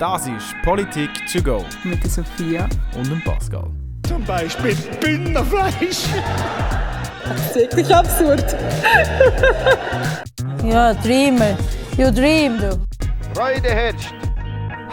[0.00, 2.68] Das ist Politik to go Mit der Sophia.
[2.96, 3.70] und dem Pascal.
[4.08, 6.04] Zum Beispiel Bündnerfleisch.
[7.24, 8.56] Das ist wirklich absurd.
[10.64, 11.56] Ja, Dreamer.
[11.96, 12.86] You dream, du.
[13.34, 14.12] Freude herrscht.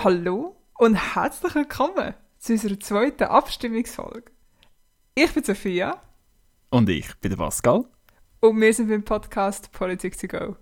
[0.03, 4.31] Hallo und herzlich willkommen zu unserer zweiten Abstimmungsfolge.
[5.13, 6.01] Ich bin Sophia
[6.69, 7.83] Und ich bin der Pascal.
[8.39, 10.55] und wir sind beim Podcast Politics to Go.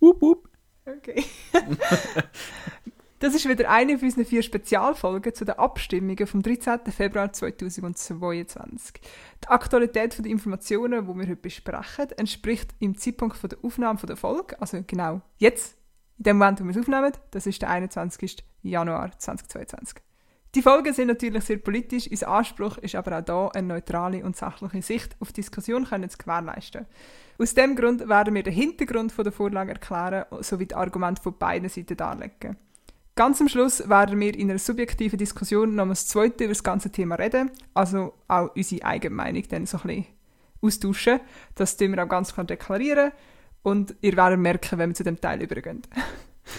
[0.00, 0.48] Wup, wup.
[0.86, 1.24] Okay.
[3.20, 6.80] das ist wieder eine von unseren vier Spezialfolgen zu den Abstimmungen vom 13.
[6.90, 9.00] Februar 2022.
[9.42, 14.60] Die Aktualität der Informationen, die wir heute besprechen, entspricht im Zeitpunkt der Aufnahme der Folge,
[14.60, 15.76] also genau jetzt,
[16.18, 18.44] in dem Moment, wo wir es aufnehmen, das ist der 21.
[18.62, 19.98] Januar 2022.
[20.54, 24.36] Die Folgen sind natürlich sehr politisch, unser Anspruch ist aber auch hier, eine neutrale und
[24.36, 26.86] sachliche Sicht auf die Diskussion zu gewährleisten.
[27.38, 31.68] Aus dem Grund werden wir den Hintergrund der Vorlage erklären sowie die Argumente von beiden
[31.68, 32.56] Seiten darlegen.
[33.16, 36.90] Ganz am Schluss werden wir in einer subjektiven Diskussion noch das zweite über das ganze
[36.90, 40.06] Thema reden, also auch unsere eigene Meinung dann so ein bisschen
[40.60, 41.20] austauschen.
[41.54, 43.12] Das tun wir auch ganz klar deklarieren
[43.62, 45.82] und ihr werdet merken, wenn wir zu dem Teil übergehen.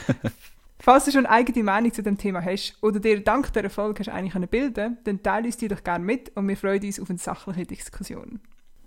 [0.80, 4.00] Falls du schon eine eigene Meinung zu dem Thema hast oder dir dank dieser Folge
[4.00, 7.10] hast eigentlich bilden dann teile uns die doch gerne mit und wir freuen uns auf
[7.10, 8.40] eine sachliche Diskussion.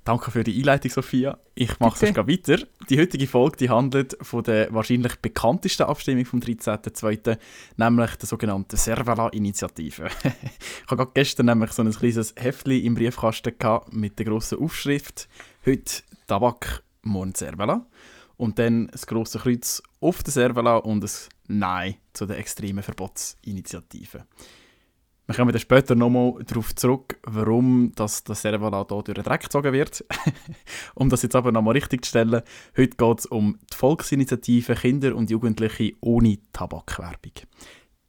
[0.08, 1.38] Danke für die Einleitung, Sophia.
[1.54, 2.64] Ich mache gleich weiter.
[2.88, 7.36] Die heutige Folge die handelt von der wahrscheinlich bekanntesten Abstimmung vom 13.02.,
[7.76, 10.06] nämlich der sogenannten Servala-Initiative.
[10.24, 14.60] ich habe gerade gestern nämlich so ein kleines Heftchen im Briefkasten gehabt mit der grossen
[14.60, 15.28] Aufschrift
[15.66, 17.84] «Heute Tabak, morgen Servala».
[18.38, 21.10] Und dann das grosse Kreuz auf der Servala und ein
[21.48, 24.24] Nein zu der extremen Verbotsinitiative.
[25.28, 29.42] Wir kommen dann später nochmal darauf zurück, warum das, das Servala hier durch den Dreck
[29.42, 30.02] gezogen wird.
[30.94, 32.40] um das jetzt aber nochmal richtig zu stellen,
[32.74, 37.32] heute geht es um die Volksinitiative Kinder und Jugendliche ohne Tabakwerbung.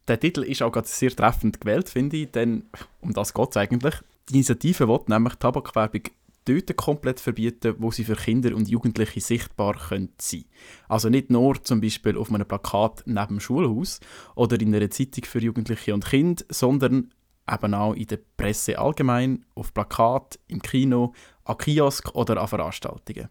[0.08, 2.70] Der Titel ist auch gerade sehr treffend gewählt, finde ich, denn
[3.02, 3.96] um das geht es eigentlich.
[4.30, 6.04] Die Initiative will nämlich Tabakwerbung
[6.50, 10.46] dort komplett verbieten, wo sie für Kinder und Jugendliche sichtbar können sein
[10.88, 14.00] Also nicht nur zum Beispiel auf einem Plakat neben dem Schulhaus
[14.36, 17.12] oder in einer Zeitung für Jugendliche und Kinder, sondern
[17.52, 21.14] eben auch in der Presse allgemein, auf Plakat, im Kino,
[21.46, 23.30] an Kiosk oder an Veranstaltungen.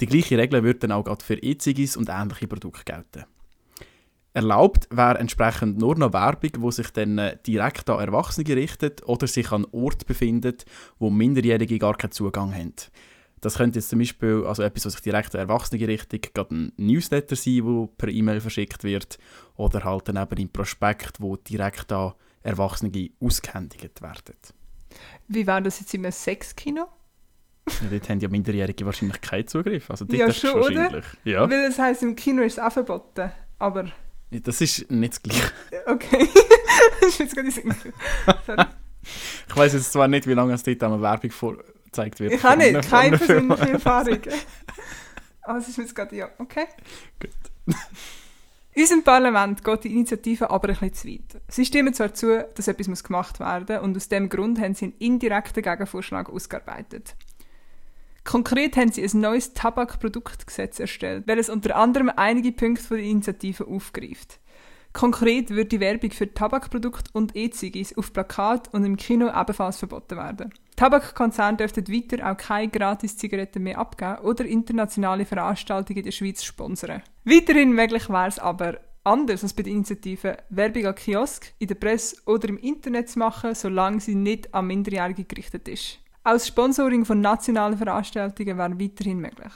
[0.00, 3.24] Die gleiche Regel wird dann auch gerade für E-Zigis und ähnliche Produkte gelten.
[4.34, 9.26] Erlaubt wäre entsprechend nur noch Werbung, wo sich dann äh, direkt an Erwachsene richtet oder
[9.26, 10.64] sich an Ort befindet,
[10.98, 12.74] wo Minderjährige gar keinen Zugang haben.
[13.42, 16.72] Das könnte jetzt zum Beispiel also etwas, was sich direkt an Erwachsene richtet, gerade ein
[16.76, 19.18] Newsletter sein, wo per E-Mail verschickt wird,
[19.56, 22.12] oder halt dann eben im Prospekt, wo direkt an
[22.42, 24.36] Erwachsene ausgehändigt werden.
[25.28, 26.86] Wie wäre das jetzt in einem Sexkino?
[27.68, 29.90] Ja, dort haben ja Minderjährige wahrscheinlich keinen Zugriff.
[29.90, 30.64] Also dort Ja, schon, oder?
[30.64, 31.04] wahrscheinlich.
[31.24, 31.48] Ja.
[31.48, 33.30] Weil das heisst, im Kino ist es auch verboten.
[33.58, 33.90] Aber,
[34.40, 35.52] Das ist nicht das Gleiche.
[35.86, 36.28] okay.
[37.00, 37.92] das ist jetzt gerade.
[39.48, 42.32] Ich weiß jetzt zwar nicht, wie lange es dort einmal Werbung vorgezeigt wird.
[42.32, 44.18] Ich habe einer- nicht, keine persönliche Erfahrung.
[45.42, 46.66] Aber es ist mir jetzt gerade, ja, okay.
[47.20, 47.76] Gut.
[48.74, 51.42] Unserem Parlament geht die Initiative aber ein bisschen zu weit.
[51.48, 54.86] Sie stimmen zwar zu, dass etwas gemacht werden muss und aus dem Grund haben sie
[54.86, 57.14] einen indirekten Gegenvorschlag ausgearbeitet.
[58.24, 63.66] Konkret haben sie ein neues Tabakproduktgesetz erstellt, welches unter anderem einige Punkte von der Initiative
[63.66, 64.38] aufgreift.
[64.92, 70.16] Konkret wird die Werbung für Tabakprodukte und E-Zigis auf Plakat und im Kino ebenfalls verboten
[70.16, 70.52] werden.
[70.76, 77.02] Tabakkonzerne dürften weiter auch keine Gratis-Zigaretten mehr abgeben oder internationale Veranstaltungen in der Schweiz sponsern.
[77.24, 81.74] Weiterhin möglich wäre es aber, anders als bei der Initiative, Werbung an Kiosk, in der
[81.74, 85.98] Presse oder im Internet zu machen, solange sie nicht an Minderjährige gerichtet ist.
[86.24, 89.52] Auch das Sponsoring von nationalen Veranstaltungen wäre weiterhin möglich.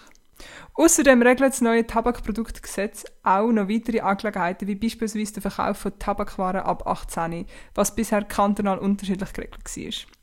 [0.74, 6.60] Außerdem regelt das neue Tabakproduktgesetz auch noch weitere Angelegenheiten, wie beispielsweise der Verkauf von Tabakwaren
[6.60, 10.16] ab 18, was bisher kantonal unterschiedlich geregelt war.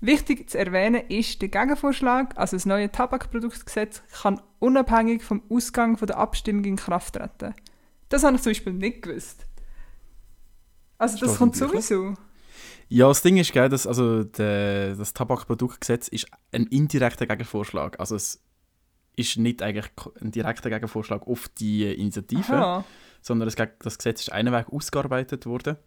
[0.00, 6.08] Wichtig zu erwähnen ist, der Gegenvorschlag, also das neue Tabakproduktgesetz, kann unabhängig vom Ausgang von
[6.08, 7.54] der Abstimmung in Kraft treten.
[8.08, 9.46] Das habe ich zum Beispiel nicht gewusst.
[10.98, 12.14] Also das Steht kommt sowieso.
[12.92, 17.98] Ja, das Ding ist, gell, dass, also das Tabakproduktgesetz ist ein indirekter Gegenvorschlag.
[17.98, 18.42] Also es
[19.16, 19.90] ist nicht eigentlich
[20.20, 22.84] ein direkter Gegenvorschlag auf die Initiative, Aha.
[23.22, 25.78] sondern das, das Gesetz ist einen Weg ausgearbeitet worden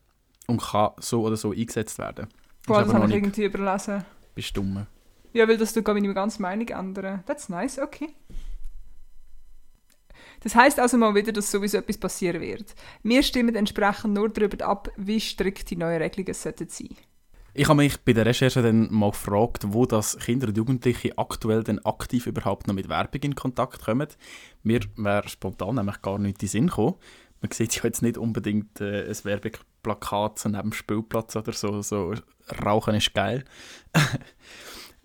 [0.47, 2.27] und kann so oder so eingesetzt werden.
[2.65, 4.03] Boah, das habe ich irgendwie überlesen.
[4.33, 4.87] bestimmt.
[5.31, 7.23] Ja, weil das tut meine ganze Meinung ändern.
[7.27, 8.15] That's nice, okay.
[10.41, 12.75] Das heißt also mal wieder, dass sowieso etwas passieren wird.
[13.03, 16.95] Wir stimmen entsprechend nur darüber ab, wie strikt die neuen Regelungen sollten sein.
[17.57, 21.63] Ich habe mich bei der Recherche dann mal gefragt, wo das Kinder und Jugendliche aktuell
[21.63, 24.09] denn aktiv überhaupt noch mit Werbung in Kontakt kommen.
[24.63, 26.95] Mir wäre spontan nämlich gar nicht in den Sinn gekommen.
[27.41, 31.81] man sieht ja jetzt nicht unbedingt äh, ein Werbeplakat neben dem Spielplatz oder so.
[31.81, 32.13] so
[32.61, 33.45] Rauchen ist geil.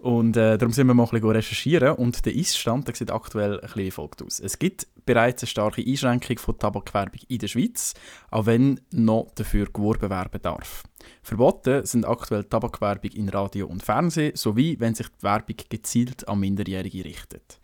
[0.00, 3.56] Und äh, darum sind wir mal ein bisschen recherchieren und der Ist-Stand der sieht aktuell
[3.56, 4.40] ein bisschen wie folgt aus.
[4.40, 7.92] Es gibt bereits eine starke Einschränkung von Tabakwerbung in der Schweiz,
[8.30, 10.84] auch wenn noch dafür geworben werden darf.
[11.22, 16.40] Verboten sind aktuell Tabakwerbung in Radio und Fernsehen, sowie wenn sich die Werbung gezielt an
[16.40, 17.60] Minderjährige richtet.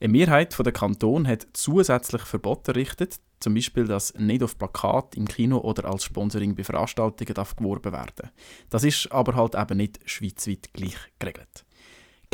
[0.00, 5.28] Eine Mehrheit der Kanton hat zusätzlich Verbote errichtet, zum Beispiel, dass nicht auf Plakat, im
[5.28, 8.30] Kino oder als Sponsoring bei Veranstaltungen darf geworben werden
[8.70, 11.65] Das ist aber halt eben nicht schweizweit gleich geregelt.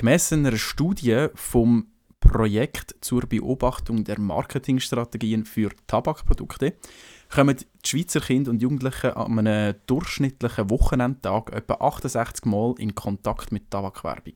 [0.03, 1.87] Gemäss einer Studie vom
[2.19, 6.75] Projekt zur Beobachtung der Marketingstrategien für Tabakprodukte
[7.33, 13.53] kommen die Schweizer Kinder und Jugendlichen an einem durchschnittlichen Wochenendtag etwa 68 Mal in Kontakt
[13.53, 14.35] mit Tabakwerbung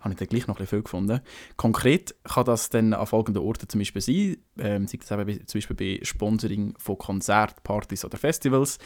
[0.00, 1.20] habe ich dann gleich noch ein viel gefunden.
[1.56, 5.58] Konkret kann das dann an folgenden Orten zum Beispiel sein, ähm, sei das eben zum
[5.58, 8.78] Beispiel bei Sponsoring von Konzerten, Partys oder Festivals,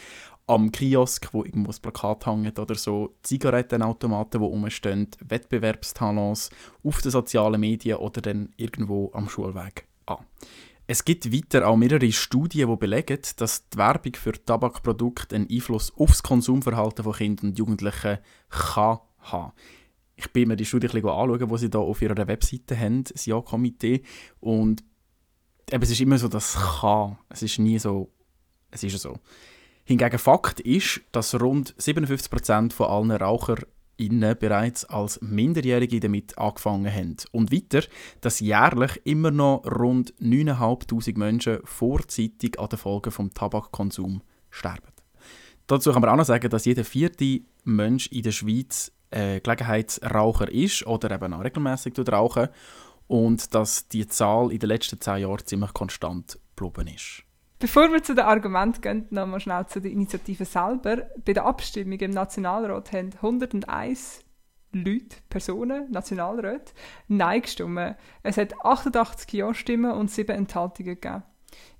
[0.47, 6.49] am Kiosk, wo irgendwo ein Plakat hängt oder so, Zigarettenautomaten, die rumstehen, Wettbewerbstalons,
[6.83, 10.17] auf den sozialen Medien oder dann irgendwo am Schulweg an.
[10.87, 15.91] Es gibt weiter auch mehrere Studien, die belegen, dass die Werbung für Tabakprodukte einen Einfluss
[15.97, 18.19] auf das Konsumverhalten von Kindern und Jugendlichen
[18.49, 19.51] kann haben
[20.15, 23.03] ich bin mir die Studie ein bisschen anschauen, die sie da auf ihrer Webseite haben,
[23.03, 24.01] das Ja-Komitee.
[24.39, 24.83] Und
[25.71, 27.17] eben, es ist immer so, das kann.
[27.29, 28.11] Es ist nie so,
[28.71, 29.17] es ist so.
[29.87, 37.17] Hingegen Fakt ist, dass rund 57% von allen RaucherInnen bereits als Minderjährige damit angefangen haben.
[37.31, 37.83] Und weiter,
[38.21, 44.91] dass jährlich immer noch rund 9'500 Menschen vorzeitig an den Folgen vom Tabakkonsum sterben.
[45.67, 50.51] Dazu kann man auch noch sagen, dass jeder vierte Mensch in der Schweiz äh, Gelegenheitsraucher
[50.51, 52.49] ist oder eben auch regelmäßig rauchen
[53.05, 57.24] und dass die Zahl in den letzten zehn Jahren ziemlich konstant geblieben ist.
[57.65, 61.09] Bevor wir zu den Argumenten gehen, noch mal schnell zu der Initiative selber.
[61.25, 64.23] Bei der Abstimmung im Nationalrat haben 101
[64.71, 66.73] Leute, Personen, Nationalräte,
[67.07, 67.95] Nein gestimmt.
[68.21, 71.23] Es hat 88 Ja-Stimmen und 7 Enthaltungen gegeben.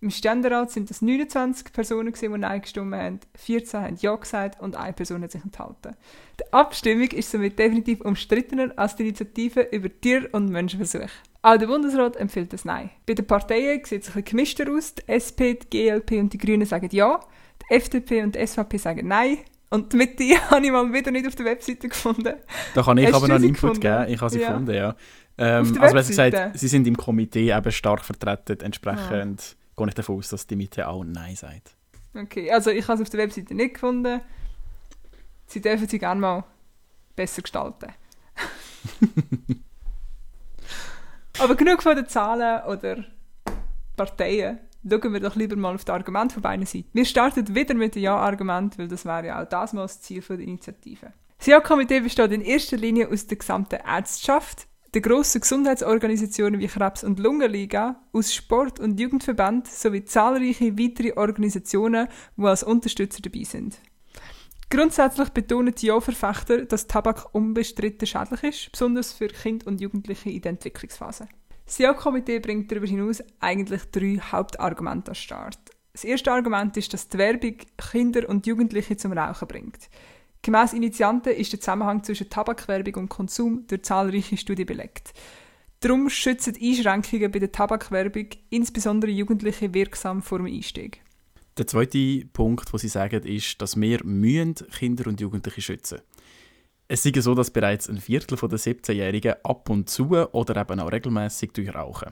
[0.01, 4.75] Im Ständerat sind es 29 Personen, die Nein gestimmt haben, 14 haben Ja gesagt und
[4.75, 5.95] eine Person hat sich enthalten.
[6.39, 11.09] Die Abstimmung ist somit definitiv umstrittener als die Initiative über Tier- und Menschenversuche.
[11.41, 12.89] Auch der Bundesrat empfiehlt das Nein.
[13.05, 14.95] Bei den Parteien sieht es ein bisschen gemischter aus.
[14.95, 17.19] Die SP, die GLP und die Grünen sagen Ja,
[17.61, 19.37] die FDP und die SVP sagen Nein.
[19.69, 22.33] Und die Mitte habe ich mal wieder nicht auf der Webseite gefunden.
[22.73, 23.79] Da kann ich Hast aber noch einen Input gefunden?
[23.79, 24.05] geben.
[24.09, 24.47] Ich habe sie ja.
[24.47, 24.95] gefunden, ja.
[25.37, 29.64] Ähm, also besser gesagt, sie sind im Komitee eben stark vertreten, entsprechend ja.
[29.75, 31.75] Gehe ich davon aus, dass die Mitte auch Nein sagt.
[32.13, 34.21] Okay, also ich habe es auf der Webseite nicht gefunden.
[35.47, 36.43] Sie dürfen sie gerne mal
[37.15, 37.93] besser gestalten.
[41.39, 43.03] Aber genug von den Zahlen oder
[43.95, 44.59] Parteien.
[44.87, 46.89] Schauen wir doch lieber mal auf das Argument von beiden Seiten.
[46.93, 50.21] Wir starten wieder mit dem Ja-Argument, weil das wäre ja auch das mal das Ziel
[50.21, 51.11] der Initiative.
[51.39, 57.03] Das Ja-Komitee besteht in erster Linie aus der gesamten Ärzteschaft, der grossen Gesundheitsorganisationen wie Krebs-
[57.03, 62.07] und Lungenliga, aus Sport- und Jugendverbänden sowie zahlreiche weitere Organisationen,
[62.37, 63.77] die als Unterstützer dabei sind.
[64.69, 70.41] Grundsätzlich betonen die Ja-Verfechter, dass Tabak unbestritten schädlich ist, besonders für Kinder und Jugendliche in
[70.41, 71.27] der Entwicklungsphase.
[71.65, 75.59] Das Ja-Komitee bringt darüber hinaus eigentlich drei Hauptargumente an den Start.
[75.91, 77.57] Das erste Argument ist, dass die Werbung
[77.91, 79.89] Kinder und Jugendliche zum Rauchen bringt.
[80.45, 85.11] Gemäss Initianten ist der Zusammenhang zwischen Tabakwerbung und Konsum durch zahlreiche Studien belegt.
[85.79, 91.01] Darum schützen Einschränkungen bei der Tabakwerbung insbesondere Jugendliche wirksam vor dem Einstieg.
[91.57, 94.01] Der zweite Punkt, den Sie sagen, ist, dass wir
[94.77, 96.01] Kinder und Jugendliche schützen
[96.87, 100.91] Es ist so, dass bereits ein Viertel der 17-Jährigen ab und zu oder eben auch
[100.91, 102.11] regelmäßig durchrauchen.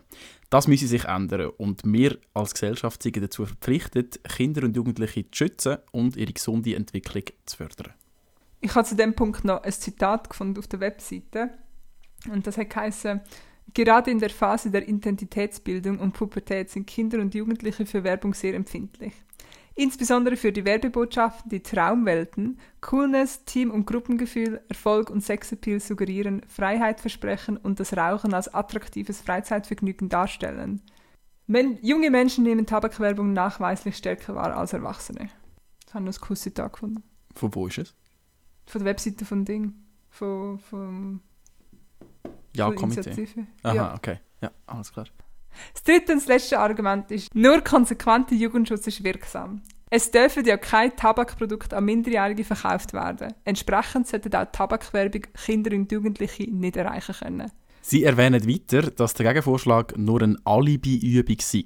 [0.49, 5.37] Das müsse sich ändern und wir als Gesellschaft sind dazu verpflichtet, Kinder und Jugendliche zu
[5.37, 7.93] schützen und ihre gesunde Entwicklung zu fördern.
[8.63, 11.49] Ich habe zu dem Punkt noch ein Zitat gefunden auf der Webseite.
[12.31, 13.19] Und das hat geheißen,
[13.73, 18.53] gerade in der Phase der Identitätsbildung und Pubertät sind Kinder und Jugendliche für Werbung sehr
[18.53, 19.11] empfindlich.
[19.75, 27.01] Insbesondere für die Werbebotschaften, die Traumwelten, Coolness, Team- und Gruppengefühl, Erfolg und Sexappeal suggerieren, Freiheit
[27.01, 30.81] versprechen und das Rauchen als attraktives Freizeitvergnügen darstellen.
[31.47, 35.27] Men junge Menschen nehmen Tabakwerbung nachweislich stärker wahr als Erwachsene.
[35.93, 37.03] Haben wir ein cooles Zitat gefunden.
[37.35, 37.93] Von wo ist es?
[38.65, 39.73] Von der Webseite von Ding.
[40.09, 41.21] Von, von
[42.55, 43.27] ja, Komitee.
[43.63, 43.93] Aha, ja.
[43.95, 44.19] okay.
[44.41, 45.07] Ja, alles klar.
[45.73, 49.61] Das dritte und das letzte Argument ist, nur konsequenter Jugendschutz ist wirksam.
[49.89, 53.33] Es dürfen ja kein Tabakprodukt an Minderjährige verkauft werden.
[53.43, 57.51] Entsprechend sollten auch Tabakwerbung Kinder und Jugendliche nicht erreichen können.
[57.81, 61.65] Sie erwähnen weiter, dass der Gegenvorschlag nur eine Alibi-Übung sei.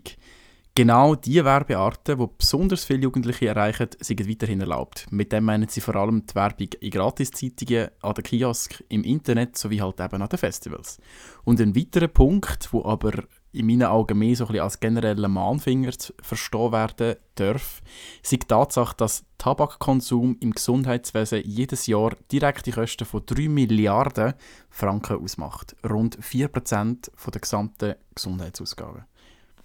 [0.78, 5.08] Genau die Werbearten, die besonders viele Jugendliche erreichen, sind weiterhin erlaubt.
[5.10, 9.58] Mit dem meinen sie vor allem die Werbung in Gratiszeitungen, an den Kiosk, im Internet
[9.58, 11.00] sowie halt eben an den Festivals.
[11.46, 15.28] Und ein weiterer Punkt, wo aber in meinen Augen mehr so ein bisschen als genereller
[15.28, 17.82] Mahnfinger verstehen werden darf,
[18.22, 24.36] ist die Tatsache, dass Tabakkonsum im Gesundheitswesen jedes Jahr direkte Kosten von 3 Milliarden
[24.70, 25.76] Franken ausmacht.
[25.90, 29.06] Rund 4% der gesamten Gesundheitsausgaben.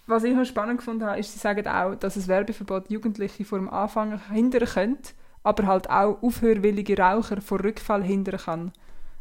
[0.05, 3.59] Was ich noch spannend gefunden habe, ist, sie sagen auch, dass ein Werbeverbot Jugendliche vor
[3.59, 8.71] dem Anfang hindern könnte, aber halt auch aufhörwillige Raucher vor Rückfall hindern kann.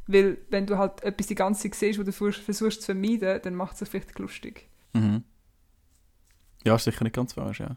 [0.09, 3.55] Weil, wenn du halt etwas die ganze Zeit siehst, was du versuchst zu vermeiden, dann
[3.55, 4.69] macht es sich vielleicht lustig.
[4.93, 5.23] Mhm.
[6.65, 7.77] Ja, ist sicher nicht ganz falsch, ja.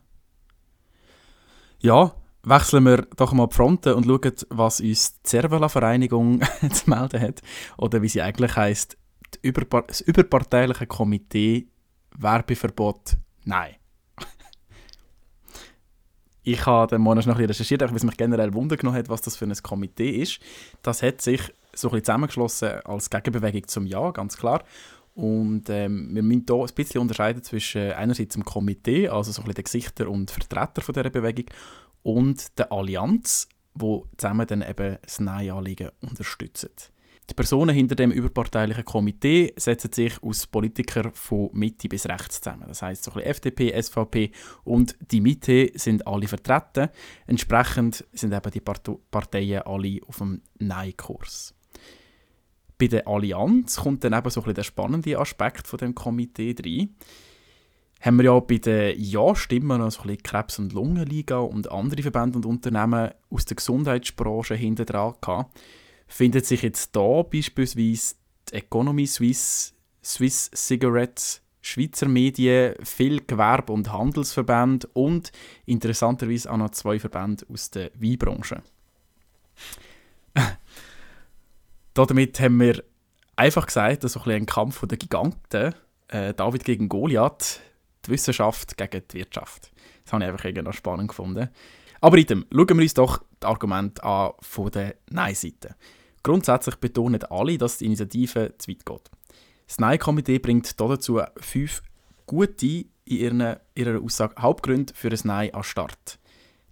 [1.79, 7.21] Ja, wechseln wir doch mal die Fronten und schauen, was uns die Cervela-Vereinigung zu melden
[7.21, 7.41] hat.
[7.77, 8.97] Oder wie sie eigentlich heisst,
[9.41, 11.67] Überpar das überparteiliche Komitee
[12.17, 13.75] Werbeverbot Nein.
[16.43, 19.21] ich habe den Monat noch ein recherchiert, weil es mich generell Wunder genommen hat, was
[19.21, 20.39] das für ein Komitee ist.
[20.81, 21.41] Das hat sich
[21.73, 24.63] so ein zusammengeschlossen als Gegenbewegung zum Ja, ganz klar.
[25.13, 29.53] Und ähm, wir müssen hier ein bisschen unterscheiden zwischen einerseits dem Komitee, also so ein
[29.53, 31.45] den Gesichter und Vertreter von dieser Bewegung,
[32.03, 36.69] und der Allianz, wo zusammen dann eben das Nein-Anliegen unterstützen.
[37.29, 42.65] Die Personen hinter dem überparteilichen Komitee setzen sich aus Politikern von Mitte bis rechts zusammen.
[42.67, 44.31] Das heißt, so ein FDP, SVP
[44.63, 46.89] und die Mitte sind alle vertreten.
[47.25, 51.55] Entsprechend sind eben die Parteien alle auf dem Nein-Kurs.
[52.77, 56.95] Bei der Allianz kommt dann eben so ein der spannende Aspekt von dem Komitee rein.
[58.01, 62.03] Haben wir ja bei den Ja-Stimmen noch so ein bisschen Krebs- und Lungenliga und andere
[62.03, 65.59] Verbände und Unternehmen aus der Gesundheitsbranche hinter dran gehabt
[66.07, 68.15] findet sich jetzt da beispielsweise
[68.49, 75.31] die Economy Suisse, Swiss Cigarettes, Schweizer Medien, viel Gewerbe- und Handelsverbände und
[75.65, 78.61] interessanterweise auch noch zwei Verbände aus der Weinbranche.
[81.95, 82.83] Damit haben wir
[83.35, 85.73] einfach gesagt, dass so ein, ein Kampf der Giganten,
[86.09, 87.61] äh, David gegen Goliath,
[88.05, 89.71] die Wissenschaft gegen die Wirtschaft.
[90.03, 91.49] Das habe ich einfach irgendwie noch spannend gefunden.
[92.05, 95.75] Aber item, schauen wir uns doch das Argument an von der Nein-Seite.
[96.21, 99.11] Grundsätzlich betonen alle, dass die Initiative zu weit geht.
[99.65, 101.81] Das Nein-Komitee bringt dazu fünf
[102.27, 106.19] gute in ihrer, Aussage Hauptgründe für ein Nein an Start.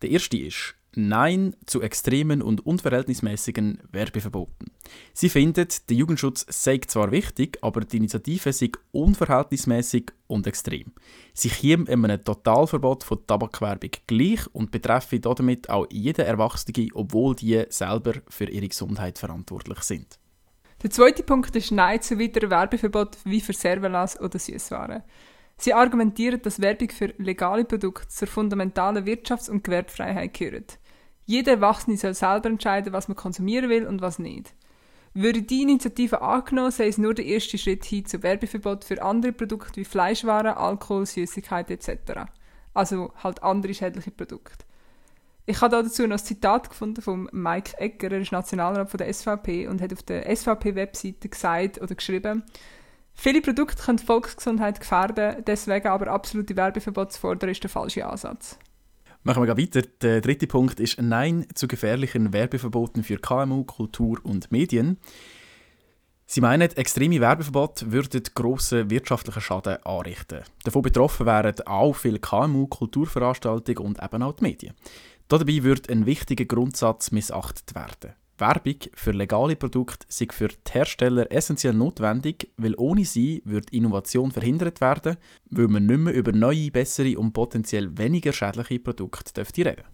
[0.04, 4.72] Der erste ist Nein zu extremen und unverhältnismäßigen Werbeverboten.
[5.14, 10.92] Sie findet, der Jugendschutz sei zwar wichtig, aber die Initiative sei unverhältnismäßig und extrem.
[11.34, 17.64] Sie käme einem Totalverbot von Tabakwerbung gleich und betreffe damit auch jeden Erwachsene, obwohl die
[17.70, 20.20] selber für ihre Gesundheit verantwortlich sind.
[20.84, 25.04] Der zweite Punkt ist Nein zu weiteren Werbeverboten wie für Servelas oder Süßwaren.
[25.58, 30.80] Sie argumentieren, dass Werbung für legale Produkte zur fundamentalen Wirtschafts- und Gewerbefreiheit gehört.
[31.26, 34.54] Jeder Erwachsene soll selber entscheiden, was man konsumieren will und was nicht.
[35.14, 39.32] Würde die Initiative angenommen, sei es nur der erste Schritt hin zu Werbeverbot für andere
[39.32, 42.32] Produkte wie Fleischwaren, Alkohol, Süßigkeiten etc.
[42.74, 44.66] Also halt andere schädliche Produkte.
[45.46, 49.14] Ich habe dazu noch ein Zitat gefunden von Mike Egger, er ist Nationalrat von der
[49.14, 52.44] SVP und hat auf der SVP-Webseite gesagt oder geschrieben,
[53.14, 58.08] viele Produkte können die Volksgesundheit gefährden, deswegen aber absolute Werbeverbot zu fordern, ist der falsche
[58.08, 58.58] Ansatz.
[59.26, 59.82] Machen wir weiter.
[60.02, 64.98] Der dritte Punkt ist Nein zu gefährlichen Werbeverboten für KMU, Kultur und Medien.
[66.26, 70.42] Sie meinen, extreme Werbeverbote würden grossen wirtschaftlichen Schaden anrichten.
[70.64, 74.74] Davon betroffen wären auch viele KMU, Kulturveranstaltungen und eben auch die Medien.
[75.30, 78.16] Dabei wird ein wichtiger Grundsatz missachtet werden.
[78.44, 84.32] Werbung für legale Produkte sei für die Hersteller essentiell notwendig, weil ohne sie wird Innovation
[84.32, 85.16] verhindert werden,
[85.50, 89.86] weil man nicht mehr über neue, bessere und potenziell weniger schädliche Produkte reden.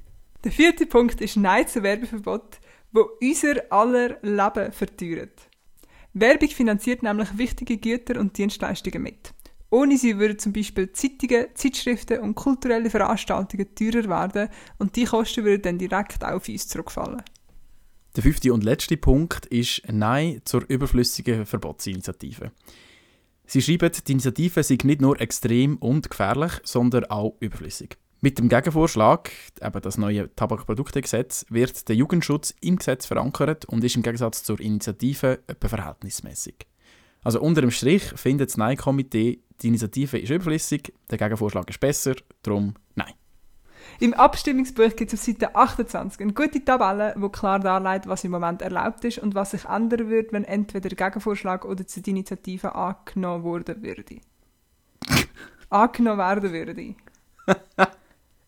[0.44, 2.60] Der vierte Punkt ist Nein zu Werbeverbot,
[2.92, 5.48] wo unser aller Leben verteuert.
[6.14, 9.32] Werbung finanziert nämlich wichtige Güter und Dienstleistungen mit.
[9.70, 15.46] Ohne sie würden zum Beispiel Zeitungen, Zeitschriften und kulturelle Veranstaltungen teurer werden und die Kosten
[15.46, 17.22] würden dann direkt auf uns zurückfallen.
[18.16, 22.52] Der fünfte und letzte Punkt ist Nein zur überflüssigen Verbotsinitiative.
[23.46, 27.98] Sie schreiben, die Initiative sei nicht nur extrem und gefährlich, sondern auch überflüssig.
[28.22, 33.96] Mit dem Gegenvorschlag, eben das neue Tabakproduktegesetz, wird der Jugendschutz im Gesetz verankert und ist
[33.96, 36.68] im Gegensatz zur Initiative etwa verhältnismäßig.
[37.24, 42.16] Also unter dem Strich findet das Nein-Komitee, die Initiative ist überflüssig, der Gegenvorschlag ist besser,
[42.44, 43.14] darum Nein.
[44.02, 48.32] Im Abstimmungsbuch gibt es auf Seite 28 eine gute Tabelle, die klar darlegt, was im
[48.32, 52.76] Moment erlaubt ist und was sich ändern würde, wenn entweder der Gegenvorschlag oder die Initiative
[52.76, 54.22] angenommen worden würde.
[55.70, 56.96] angenommen werden würde.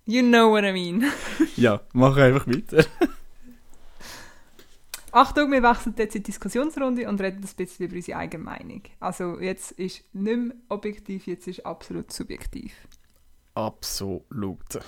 [0.05, 1.03] You know what I mean.
[1.57, 2.85] Ja, mach einfach weiter.
[5.11, 8.83] Achtung, wir wechseln jetzt in die Diskussionsrunde und reden ein bisschen über unsere eigene Meinung.
[9.01, 12.73] Also jetzt ist nicht mehr objektiv, jetzt ist absolut subjektiv.
[13.53, 14.79] Absolut.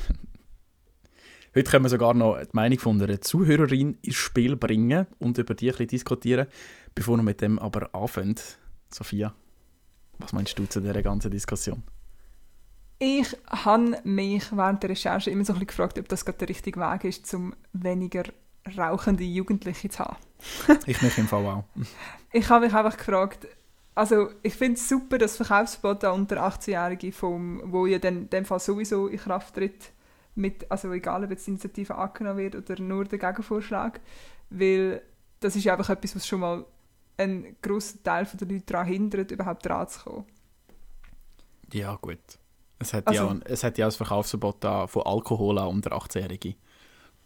[1.56, 5.54] Heute können wir sogar noch die Meinung von einer Zuhörerin ins Spiel bringen und über
[5.54, 6.48] die ein bisschen diskutieren.
[6.96, 8.36] Bevor wir mit dem aber anfangen,
[8.90, 9.36] Sophia,
[10.18, 11.84] was meinst du zu dieser ganzen Diskussion?
[12.98, 16.50] Ich habe mich während der Recherche immer so ein bisschen gefragt, ob das gerade der
[16.50, 18.24] richtige Weg ist, um weniger
[18.76, 20.18] rauchende Jugendliche zu haben.
[20.88, 21.66] Ich mich im Fall auch.
[22.32, 23.48] Ich habe mich einfach gefragt,
[23.94, 28.30] also ich finde es super, dass Verkaufsverbot an unter 18-Jährige, vom, wo ja dann in
[28.32, 29.92] dem Fall sowieso in Kraft tritt,
[30.36, 34.00] mit, also egal ob jetzt die Initiative angenommen wird oder nur der Gegenvorschlag,
[34.50, 35.02] weil
[35.40, 36.66] das ist ja einfach etwas, was schon mal
[37.18, 40.26] einen grossen Teil der Leute daran hindert, überhaupt dran zu kommen.
[41.72, 42.20] Ja, gut.
[42.80, 46.56] Es hat, Also- ja, es hat ja das Verkaufsverbot von Alkohol an unter 18-Jährige.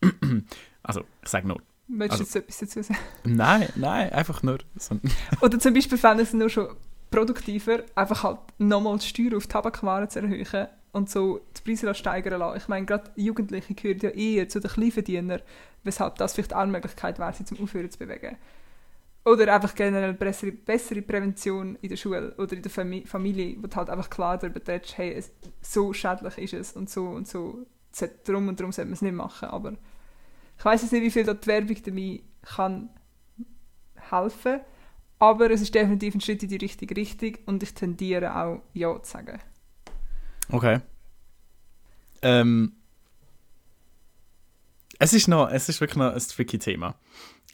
[0.84, 1.62] also, ich sage nur.
[1.88, 3.00] Möchtest du Also- jetzt etwas dazu sagen?
[3.24, 4.58] Nein, nein, einfach nur.
[4.76, 5.00] So,
[5.42, 6.76] Oder zum Beispiel fände es nur schon
[7.10, 12.40] produktiver, einfach halt nochmal die Steuer auf Tabakwaren zu erhöhen und so die Preise steigern
[12.40, 12.58] lassen.
[12.58, 15.42] Ich meine, gerade Jugendliche gehören ja eher zu den Kleinverdienern,
[15.84, 18.38] weshalb das vielleicht auch eine Möglichkeit wäre, sie zum Aufhören zu bewegen.
[19.24, 23.68] Oder einfach generell bessere, bessere Prävention in der Schule oder in der Fami Familie, wo
[23.68, 27.28] du halt einfach klar darüber redest, hey, es, so schädlich ist es und so und
[27.28, 27.66] so,
[28.26, 29.50] drum und drum sollte man es nicht machen.
[29.50, 29.74] Aber
[30.58, 32.90] ich weiß jetzt nicht, wie viel da die Werbung dabei kann
[34.10, 34.62] helfen
[35.20, 39.02] aber es ist definitiv ein Schritt in die richtige Richtung und ich tendiere auch Ja
[39.02, 39.40] zu sagen.
[40.50, 40.80] Okay.
[42.22, 42.74] Ähm,
[45.00, 46.96] es ist noch, es ist wirklich noch ein tricky Thema.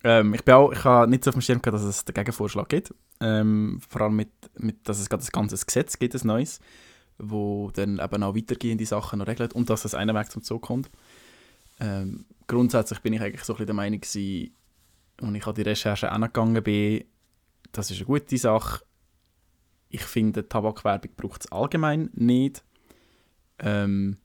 [0.03, 2.13] Ähm, ich bin auch, ich habe nicht so auf dem Schirm gehabt, dass es den
[2.13, 2.93] Gegenvorschlag gibt.
[3.19, 6.59] Ähm, vor allem mit, mit, dass es gerade ein ganzes Gesetz gibt, ein neues,
[7.17, 10.61] wo dann eben auch weitergehende Sachen noch regelt und dass es einen Weg zum Zug
[10.61, 10.89] kommt.
[11.79, 14.55] Ähm, grundsätzlich bin ich eigentlich so ein bisschen der Meinung gewesen,
[15.21, 17.05] und ich an die Recherche angegangen bin,
[17.71, 18.83] das ist eine gute Sache.
[19.89, 22.63] Ich finde, Tabakwerbung braucht es allgemein nicht.
[23.63, 24.17] Ähm,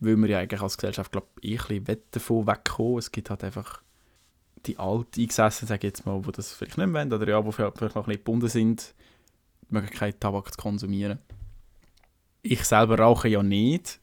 [0.00, 2.98] weil wir ja eigentlich als Gesellschaft, glaube ich, ein bisschen davon wegkommen.
[2.98, 3.82] Es gibt halt einfach
[4.66, 7.52] die Alteingesessen, sage ich jetzt mal, die das vielleicht nicht mehr wollen, oder ja, die
[7.52, 8.94] vielleicht noch bisschen gebunden sind,
[9.68, 11.18] die Möglichkeit, Tabak zu konsumieren.
[12.42, 14.00] Ich selber rauche ja nicht.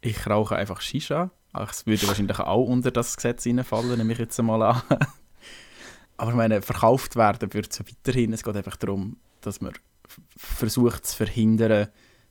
[0.00, 1.30] Ich rauche einfach Shisha.
[1.52, 4.82] Ach, Es würde wahrscheinlich auch unter das Gesetz reinfallen, nehme ich jetzt mal an.
[6.16, 8.32] Aber ich meine, verkauft werden wird es ja weiterhin.
[8.32, 9.72] Es geht einfach darum, dass man
[10.36, 11.88] versucht zu verhindern,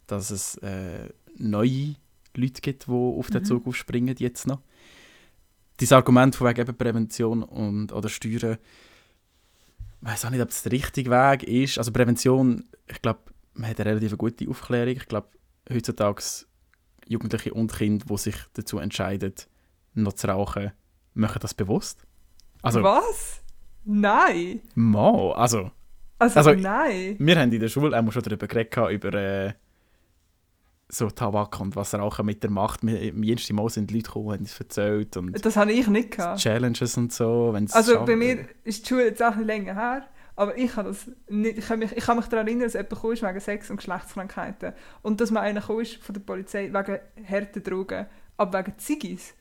[0.07, 1.95] dass es äh, neue
[2.35, 4.61] Leute gibt, die auf den Zug aufspringen jetzt noch.
[5.79, 8.57] Dieses Argument von wegen eben Prävention und, oder Steuern,
[10.01, 11.77] ich weiß auch nicht, ob das der richtige Weg ist.
[11.77, 13.19] Also Prävention, ich glaube,
[13.53, 14.93] man hat eine relativ gute Aufklärung.
[14.95, 15.29] Ich glaube,
[15.71, 16.21] heutzutage
[17.07, 19.33] Jugendliche und Kinder, die sich dazu entscheiden,
[19.93, 20.71] noch zu rauchen,
[21.13, 22.05] machen das bewusst.
[22.61, 23.41] Also, Was?
[23.85, 24.61] Nein!
[24.75, 25.71] Mo, also
[26.19, 27.15] Also, Also- nein!
[27.19, 29.53] wir haben in der Schule auch schon darüber geredet, über äh,
[30.89, 32.83] so Tabak und was Rauchen mit der Macht.
[32.83, 36.39] Im jensten Mal sind Leute gekommen, haben es erzählt und Das habe ich nicht gehabt.
[36.39, 37.53] Challenges und so.
[37.71, 38.05] Also schafft.
[38.05, 41.57] bei mir ist die Schule jetzt auch ein länger her, aber ich habe das nicht,
[41.57, 44.73] ich kann mich, ich kann mich daran erinnern, dass jemand ist wegen Sex- und Geschlechtskrankheiten
[45.01, 48.05] und dass man einer ist von der Polizei wegen harten Drogen,
[48.37, 49.33] aber wegen Ziggis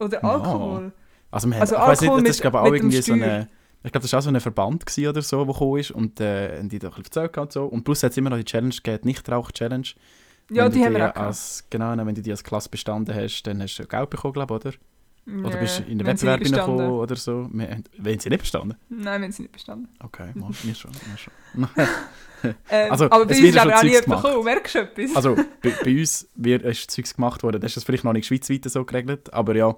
[0.00, 0.24] oder.
[0.24, 0.92] Alkohol.
[1.30, 3.02] Also, wir haben, Also ich weiß nicht, Alkohol das ist glaube auch mit dem irgendwie
[3.02, 3.48] so eine...
[3.82, 6.62] Ich glaube, das war auch so ein Verband oder so, der gekommen ist und äh,
[6.64, 7.64] die da ein bisschen erzählt und so.
[7.64, 9.88] Und plus hat es immer noch die Challenge gegeben, Nicht-Rauch-Challenge.
[10.50, 12.68] Ja, Wenn die du haben wir die auch als, Genau, wenn du die als Klasse
[12.68, 14.72] bestanden hast, dann hast du Geld bekommen, glaube oder?
[15.26, 17.48] Oder Ja, bist du in den Wettbewerb reingekommen oder so.
[17.52, 18.76] Wir Wenn sie nicht bestanden?
[18.88, 19.88] Nein, wenn sie nicht bestanden.
[20.02, 21.32] Okay, mal, mir schon, mir schon.
[21.76, 21.86] Ähm,
[22.90, 24.44] Also, aber bei es uns ist schon auch nie bekommen.
[24.44, 25.14] Merkst du etwas?
[25.16, 27.60] Also, bei, bei uns wird, ist Zeugs gemacht worden.
[27.60, 29.32] Das ist das vielleicht noch nicht schweizweit so geregelt.
[29.34, 29.70] Aber ja,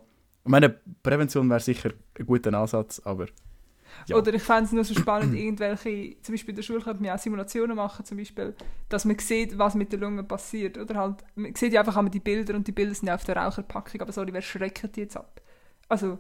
[0.44, 0.70] ich meine,
[1.02, 3.26] Prävention wäre sicher ein guter Ansatz, aber
[4.06, 4.16] ja.
[4.16, 7.12] Oder ich fände es nur so spannend, irgendwelche, zum Beispiel in der Schule könnte man
[7.12, 8.54] auch Simulationen machen, zum Beispiel,
[8.88, 10.78] dass man sieht, was mit der Lunge passiert.
[10.78, 13.24] Oder halt, man sieht ja einfach einmal die Bilder und die Bilder sind ja auf
[13.24, 15.40] der Raucherpackung, aber sorry, wer schreckt die jetzt ab?
[15.88, 16.18] Also,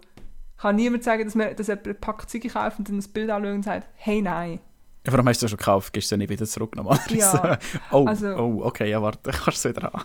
[0.58, 3.54] kann niemand sagen, dass, man, dass jemand eine Packung kauft und dann das Bild anschaut
[3.54, 4.60] und sagt, hey, nein.
[5.04, 7.16] Ja, allem hast du es schon gekauft, gehst du nicht wieder zurück normalerweise.
[7.18, 7.58] Ja,
[7.90, 10.04] oh, also- oh, okay, ja, warte, kannst du es wieder haben.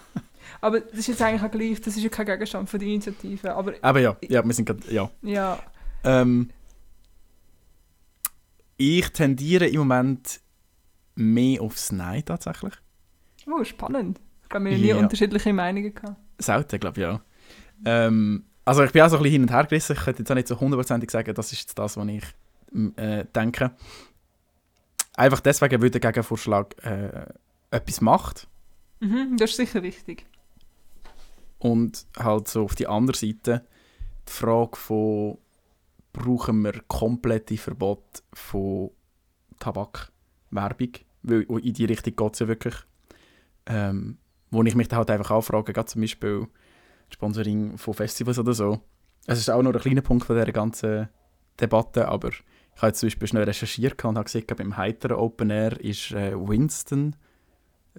[0.62, 3.54] Aber das ist jetzt eigentlich auch gleich, das ist ja kein Gegenstand von der Initiative,
[3.54, 5.10] aber Aber ja, ja, wir sind gerade, ja.
[5.22, 5.60] ja,
[6.04, 6.50] Ähm,
[8.78, 10.40] ich tendiere im Moment
[11.16, 12.74] mehr aufs Nein tatsächlich.
[13.48, 14.20] oh, spannend.
[14.44, 14.98] Ich glaube, wir haben nie Ja.
[14.98, 16.16] unterschiedliche Meinungen gehabt.
[16.40, 17.22] Selten, glaube ich, ja.
[17.86, 19.94] Ähm, also ich bin auch so ein bisschen hin und her gerissen.
[19.98, 22.24] Ich könnte jetzt auch nicht so hundertprozentig sagen, das ist jetzt das, was ich
[22.98, 23.72] äh, denke.
[25.16, 27.26] Einfach deswegen, weil der Gegenvorschlag äh,
[27.72, 28.48] etwas macht.
[29.00, 30.26] Mhm, das ist sicher wichtig.
[31.60, 33.66] Und halt so auf die andere Seite
[34.28, 35.38] die Frage von,
[36.18, 38.92] brauchen wir komplette Verbot von
[39.60, 40.92] Tabakwerbung?
[41.24, 42.76] Weil in die Richtung geht es ja wirklich.
[43.66, 44.18] Ähm,
[44.52, 46.48] wo ich mich dann halt einfach auch frage, gerade zum Beispiel
[47.10, 48.80] Sponsoring von Festivals oder so.
[49.26, 51.10] Es ist auch noch ein kleiner Punkt von dieser ganzen
[51.60, 52.44] Debatte, aber ich
[52.78, 56.34] habe jetzt zum Beispiel schnell recherchiert und habe gesehen, beim heiteren Open Air ist äh,
[56.36, 57.16] Winston,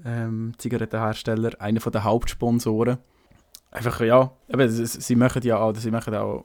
[0.05, 2.99] ähm, Zigarettenhersteller, einer der Hauptsponsoren.
[3.71, 4.33] Einfach, ja,
[4.69, 6.45] sie, sie machen ja auch, sie machen auch,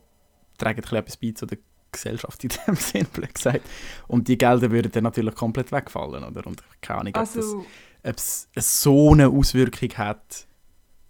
[0.58, 1.58] tragen ein etwas bei zu der
[1.92, 3.62] Gesellschaft in dem Sinn, blöd gesagt.
[4.08, 6.46] Und die Gelder würden dann natürlich komplett wegfallen, oder?
[6.46, 7.60] Und keine Ahnung, Also,
[8.04, 10.48] ob, das, ob es so eine Auswirkung hat,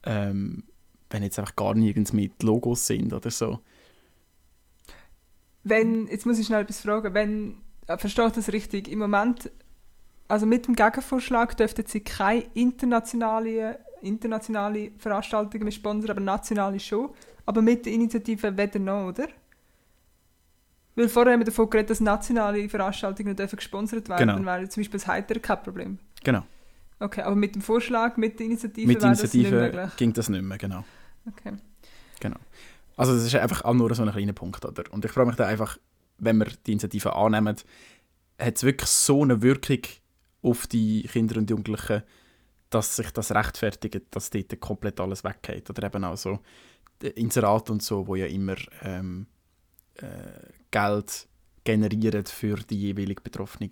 [0.04, 0.64] ähm,
[1.10, 3.60] wenn jetzt einfach gar nirgends mit Logos sind oder so.
[5.64, 9.50] wenn, jetzt muss ich schnell etwas fragen, wenn, äh, verstehe ich das richtig, im Moment,
[10.28, 17.12] also mit dem Gegenvorschlag dürften sie keine internationale, internationale Veranstaltungen mehr sponsern, aber nationale schon,
[17.46, 19.28] aber mit der Initiative weder noch, oder?
[20.96, 24.34] Weil vorher haben wir davon geredet, dass nationale Veranstaltungen dürfen gesponsert werden, Genau.
[24.36, 26.00] dann wäre zum Beispiel das Heiter kein Problem.
[26.24, 26.44] Genau.
[27.00, 29.96] Okay, aber mit dem Vorschlag, mit der Initiative Mit wäre das nicht Initiative möglich.
[29.98, 30.84] ging das nicht mehr, genau.
[31.28, 31.54] Okay.
[32.96, 34.84] Also das ist einfach auch nur so ein kleiner Punkt, oder?
[34.92, 35.80] Und ich frage mich da einfach,
[36.20, 37.56] wenn wir die Initiative annehmen,
[38.40, 39.80] hat es wirklich so eine Wirkung
[40.44, 42.04] auf die Kinder und Jugendlichen,
[42.70, 45.70] dass sich das rechtfertigt, dass dort komplett alles weggeht.
[45.72, 46.40] Oder eben auch so
[47.04, 49.28] die Inserate und so, wo ja immer ähm,
[49.96, 50.06] äh,
[50.72, 51.28] Geld
[51.64, 53.70] generieren für die jeweilig betroffenen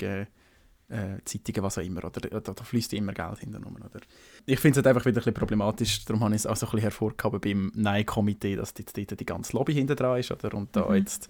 [0.90, 2.04] äh, Zeitungen, was auch immer.
[2.04, 4.02] Oder da, da fließt immer Geld hinten rum, oder?
[4.46, 6.66] Ich finde es halt einfach wieder ein bisschen problematisch, darum habe ich es auch so
[6.66, 10.54] ein bisschen hervorgehoben beim Nein-Komitee, dass jetzt dort die ganze Lobby hinten dran ist, oder?
[10.54, 10.96] Und da Mhm.
[10.96, 11.30] jetzt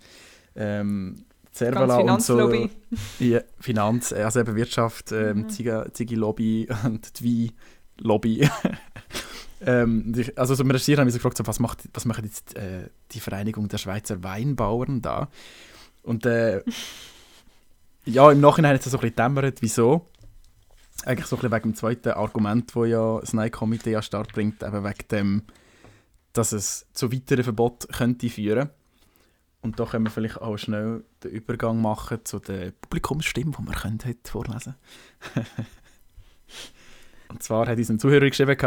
[0.55, 2.37] ähm, Ganz Cervala und so...
[2.37, 2.69] Finanzlobby.
[3.19, 5.49] Ja, Finanz, äh, also eben Wirtschaft, ähm, Mhm.
[5.93, 7.51] Ziggy-Lobby und die
[7.99, 8.49] Wein-Lobby.
[9.61, 12.55] Ähm, also so im Recherchieren habe ich so gefragt, so, was, macht, was macht jetzt
[12.55, 15.29] äh, die Vereinigung der Schweizer Weinbauern da?
[16.03, 16.63] Und äh,
[18.05, 20.07] ja, im Nachhinein hat es so ein bisschen gedämmert, wieso.
[21.05, 24.33] Eigentlich so ein bisschen wegen dem zweiten Argument, das ja das Nein-Komitee an den Start
[24.33, 25.43] bringt, eben wegen dem,
[26.33, 28.69] dass es zu weiteren Verboten könnte führen
[29.61, 33.75] und da können wir vielleicht auch schnell den Übergang machen zu der Publikumsstimme, die wir
[33.75, 34.75] können heute vorlesen
[37.29, 38.57] Und zwar hat uns ein Zuhörer geschrieben,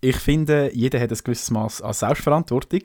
[0.00, 2.82] ich finde, jeder hat ein gewisses Maß an Selbstverantwortung.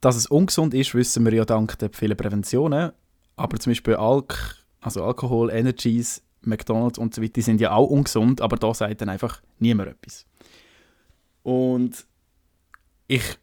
[0.00, 2.92] Dass es ungesund ist, wissen wir ja dank der vielen Präventionen.
[3.36, 7.88] Aber zum Beispiel Alk, also Alkohol, Energies, McDonalds und so weiter, die sind ja auch
[7.88, 10.26] ungesund, aber da sagt dann einfach niemand etwas.
[11.42, 12.06] Und
[13.06, 13.38] ich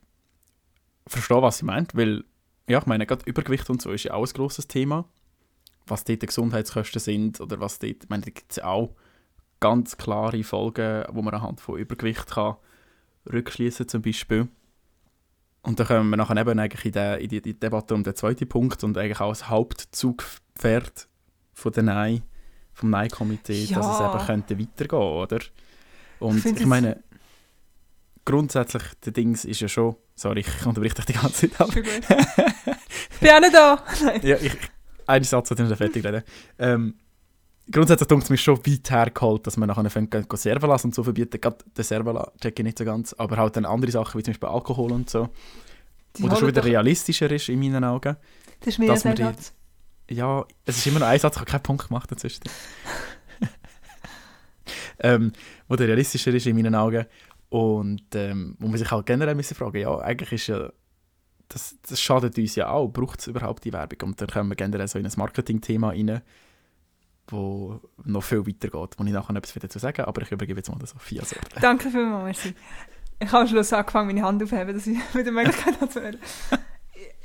[1.08, 2.24] verstehe, was sie meint, weil
[2.68, 5.06] ja, ich meine, gerade Übergewicht und so ist ja auch ein grosses Thema.
[5.88, 8.96] Was dort die Gesundheitskosten sind oder was dort, ich meine, da gibt es auch
[9.60, 12.56] ganz klare Folgen, wo man anhand von Übergewicht kann
[13.32, 14.48] rückschließen zum Beispiel.
[15.62, 18.16] Und da kommen wir nachher eben eigentlich in, der, in die, die Debatte um den
[18.16, 21.08] zweiten Punkt und eigentlich auch das Hauptzugpferd
[21.54, 22.22] von der Nein,
[22.74, 24.14] vom Nein-Komitee, dass es Ja.
[24.14, 25.40] eben könnte weitergehen, oder?
[26.20, 27.04] Und Ich ich, meine,
[28.26, 31.70] grundsätzlich, der Dings ist ja schon, sorry, ich unterbreche dich die ganze Zeit ab.
[31.76, 33.84] Ich bin auch nicht da.
[34.04, 34.20] Nein.
[34.24, 34.56] ja, ich,
[35.08, 36.24] einen Satz hat ich fertig reden.
[36.60, 36.96] Ähm,
[37.72, 41.04] grundsätzlich denkt es mir schon weit hergeholt, dass man nachher fängt, gehen Servalas und so
[41.04, 41.40] verbieten.
[41.42, 44.34] Gerade den Servala check ich nicht so ganz, aber halt dann andere Sachen, wie zum
[44.34, 45.30] Beispiel Alkohol und so.
[46.18, 48.16] Die Oder schon wieder realistischer ist in meinen Augen.
[48.60, 50.16] Das ist mir dass wir die-.
[50.16, 52.44] Ja, es ist immer noch ein Satz, ich habe keinen Punkt gemacht dazwischen.
[55.00, 55.32] ähm,
[55.68, 57.06] wo der realistischer ist in meinen Augen.
[57.50, 60.70] Und ähm, wo man sich halt generell müssen fragen ja, eigentlich ist ja,
[61.48, 62.88] das, das schadet uns ja auch.
[62.88, 64.10] Braucht es überhaupt die Werbung?
[64.10, 66.22] Und dann kommen wir generell so in ein Marketing-Thema rein,
[67.28, 70.70] wo noch viel weiter geht, wo ich nachher etwas dazu sagen aber ich übergebe jetzt
[70.70, 71.36] mal das Sophia so.
[71.60, 72.56] Danke vielmals, merci.
[73.20, 76.04] Ich habe am Schluss angefangen, meine Hand aufzuheben, dass ich mit der Möglichkeit habe zu
[76.04, 76.20] reden.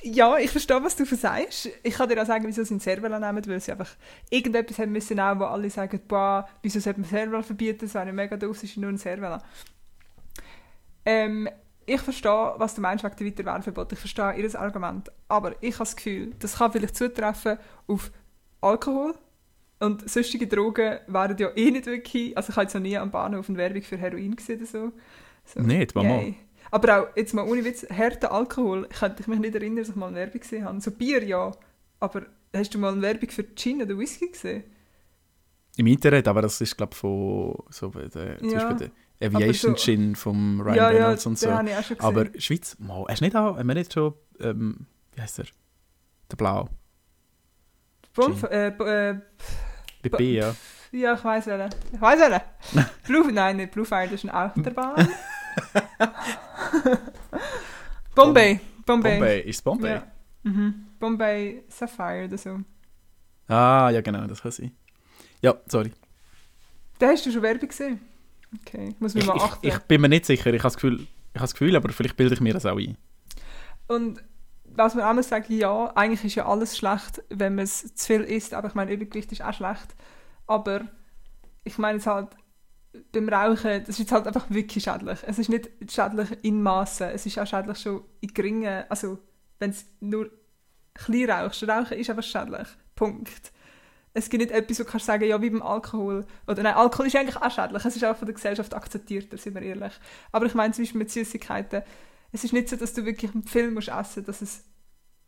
[0.02, 1.68] Ja, ich verstehe, was du sagst.
[1.82, 3.90] Ich kann dir auch sagen, wieso sie einen Serval nehmen, weil sie einfach
[4.30, 8.10] irgendetwas haben müssen, auch, wo alle sagen, boah, wieso sollte man Serval verbieten, das wäre
[8.10, 9.42] mega doof, es ist nur ein Serval.
[11.04, 11.50] Ähm,
[11.84, 13.92] ich verstehe, was du meinst wegen der Weiterwerbeverbot.
[13.92, 15.10] Ich verstehe ihr Argument.
[15.28, 18.10] Aber ich habe das Gefühl, das kann vielleicht zutreffen auf
[18.62, 19.14] Alkohol
[19.80, 22.36] und sonstige Drogen wären ja eh nicht wirklich...
[22.36, 24.92] Also ich habe jetzt noch nie am Bahnhof eine Werbung für Heroin gesehen oder so.
[25.44, 26.08] so Nicht, Mama.
[26.20, 26.36] yay.
[26.70, 29.96] Aber auch, jetzt mal ohne Witz, harter Alkohol, ich könnte mich nicht erinnern, dass ich
[29.96, 30.80] mal eine Werbung gesehen habe.
[30.80, 31.50] So Bier, ja.
[31.98, 34.64] Aber hast du mal eine Werbung für Gin oder Whisky gesehen?
[35.76, 38.90] Im Internet, aber das ist, glaube ich, von so, der, zum Ja, Beispiel
[39.20, 41.48] der Aviation so- Gin vom Ryan ja, Reynolds ja, und so.
[41.48, 41.96] gesehen.
[42.00, 45.46] Aber Schweiz, mal, hast du nicht auch, haben wir nicht schon, ähm, wie heißt er?
[46.30, 46.68] Der Blau.
[48.14, 49.20] Bonf äh, äh,
[50.02, 50.54] Bei B, ja.
[50.92, 51.74] ja, ich weiß welchen.
[51.92, 52.86] Ich weiß welchen.
[53.06, 55.08] Blue, nein, nicht Blue Fire, das ist eine Achterbahn.
[58.14, 58.60] Bombay.
[58.86, 59.18] Bombay.
[59.18, 59.40] Bombay.
[59.42, 59.90] Ist es Bombay?
[59.94, 60.06] Ja.
[60.42, 60.86] Mhm.
[60.98, 62.58] Bombay Sapphire oder so.
[63.48, 64.72] Ah, ja genau, das kann sein.
[65.42, 65.92] Ja, sorry.
[66.98, 68.00] Da hast du schon Werbung gesehen?
[68.60, 69.66] Okay, muss mich Ich, mal ich, achten.
[69.66, 70.46] ich bin mir nicht sicher.
[70.52, 72.78] Ich habe das Gefühl, ich habe das Gefühl, aber vielleicht bilde ich mir das auch
[72.78, 72.96] ein.
[73.86, 74.22] Und
[74.74, 78.22] was man muss sagen, ja, eigentlich ist ja alles schlecht, wenn man es zu viel
[78.22, 79.94] isst, aber ich meine, Übergewicht ist auch schlecht.
[80.46, 80.82] Aber
[81.64, 82.28] ich meine es halt,
[83.12, 85.20] beim Rauchen, das ist jetzt halt einfach wirklich schädlich.
[85.26, 89.18] Es ist nicht schädlich in Massen, es ist auch schädlich schon in geringen, also
[89.58, 90.30] wenn es nur
[90.94, 91.66] klein rauchst.
[91.68, 92.68] Rauchen ist einfach schädlich.
[92.96, 93.52] Punkt.
[94.12, 96.26] Es gibt nicht etwas, wo du sagen, ja, wie beim Alkohol.
[96.48, 97.84] Oder nein, Alkohol ist eigentlich auch schädlich.
[97.84, 99.92] Es ist auch von der Gesellschaft akzeptierter, sind wir ehrlich.
[100.32, 101.82] Aber ich meine zum Beispiel mit Süßigkeiten,
[102.32, 104.64] es ist nicht so, dass du wirklich viel musst essen dass es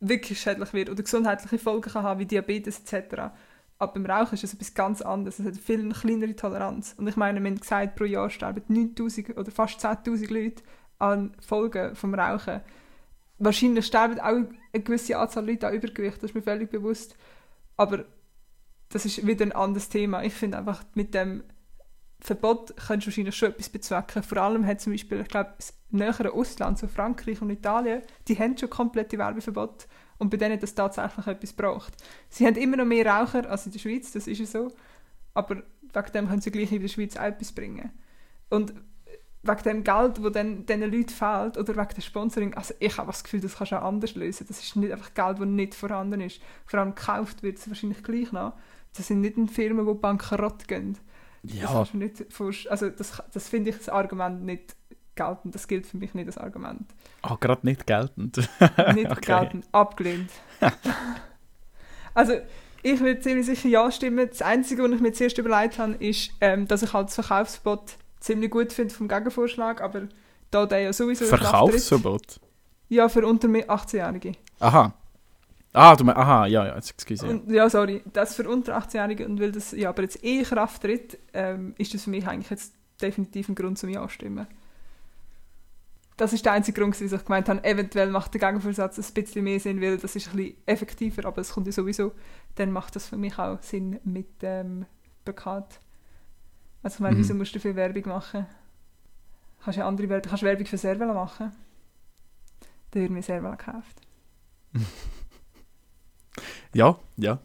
[0.00, 3.32] wirklich schädlich wird oder gesundheitliche Folgen kann haben, wie Diabetes etc.
[3.78, 5.38] Aber beim Rauchen ist es etwas ganz anderes.
[5.38, 6.94] Es hat viel eine kleinere Toleranz.
[6.96, 10.62] Und ich meine, wir haben gesagt, pro Jahr sterben 9000 oder fast 10.000 Leute
[10.98, 12.60] an Folgen vom Rauchen.
[13.38, 17.16] Wahrscheinlich sterben auch eine gewisse Anzahl Leute an Übergewicht, das ist mir völlig bewusst.
[17.76, 18.04] Aber
[18.90, 20.22] das ist wieder ein anderes Thema.
[20.22, 21.42] Ich finde einfach, mit dem
[22.22, 24.22] Verbot kannst du wahrscheinlich schon etwas bezwecken.
[24.22, 28.38] Vor allem hat zum Beispiel, ich glaube, das nähere Ausland, so Frankreich und Italien, die
[28.38, 31.92] haben schon komplette Werbeverbot und bei denen hat das tatsächlich etwas gebraucht.
[32.28, 34.72] Sie haben immer noch mehr Raucher als in der Schweiz, das ist ja so,
[35.34, 37.90] aber wegen dem können sie gleich in der Schweiz auch etwas bringen.
[38.50, 38.72] Und
[39.42, 43.08] wegen dem Geld, das dann diesen Leuten fehlt, oder wegen der Sponsoring, also ich habe
[43.08, 44.46] das Gefühl, das kannst du auch anders lösen.
[44.46, 46.40] Das ist nicht einfach Geld, das nicht vorhanden ist.
[46.66, 48.54] Vor allem gekauft wird es wahrscheinlich gleich noch.
[48.96, 50.96] Das sind nicht Firmen, die bankrott gehen.
[51.42, 54.76] Das, Ja, kannst du nicht vorst- also das, das finde ich das Argument nicht
[55.14, 55.54] geltend.
[55.54, 56.86] Das gilt für mich nicht als Argument.
[57.22, 58.36] ah, gerade nicht geltend.
[58.36, 58.48] Nicht
[59.10, 59.20] Okay.
[59.20, 60.30] geltend, abgelehnt.
[62.14, 62.34] also
[62.82, 64.28] ich würde ziemlich sicher ja stimmen.
[64.28, 67.96] Das Einzige, was ich mir zuerst überlegt habe, ist, ähm, dass ich halt das Verkaufsverbot
[68.20, 70.02] ziemlich gut finde vom Gegenvorschlag, aber
[70.50, 72.40] da der ja sowieso Verkaufsverbot.
[72.88, 74.32] Ja, für unter 18-Jährige.
[74.60, 74.92] Aha.
[75.74, 77.26] Ah, du meinst, aha, ja, ja, jetzt excuse.
[77.26, 80.44] Und, ja, sorry, das für unter 18-Jährige und weil das ja aber jetzt eh in
[80.44, 84.46] Kraft tritt, ähm, ist das für mich eigentlich jetzt definitiv ein Grund zum Ja stimmen.
[86.18, 89.42] Das ist der einzige Grund, wieso ich gemeint habe, eventuell macht der Gegenvorsatz ein bisschen
[89.44, 92.12] mehr Sinn, weil das ist ein bisschen effektiver, aber es kommt ja sowieso,
[92.56, 94.84] dann macht das für mich auch Sinn mit dem
[95.24, 95.80] Plakat.
[96.82, 97.20] Also ich meine, Mhm.
[97.20, 98.46] wieso musst du viel Werbung machen?
[99.64, 101.50] Kannst ja andere Werbung, kannst Werbung für Servela machen?
[102.90, 104.00] Dann wird mir Servela gekauft.
[106.74, 107.38] Ja, ja.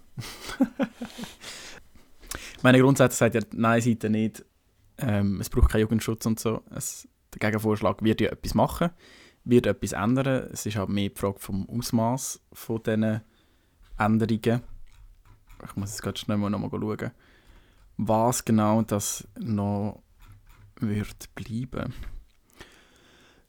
[2.63, 4.44] Meine Grundsätze sagt ja, nein, Seite nicht.
[4.98, 6.63] Ähm, es braucht keinen Jugendschutz und so.
[6.72, 8.90] Es, der Gegenvorschlag wird ja etwas machen,
[9.44, 10.50] wird etwas ändern.
[10.52, 13.22] Es ist halt mehr die Frage vom Ausmaß von diesen
[13.98, 14.62] Änderungen.
[15.63, 17.12] Ich muss jetzt gerade schnell mal noch mal schauen,
[17.98, 20.02] was genau das noch
[20.80, 21.94] wird bleiben.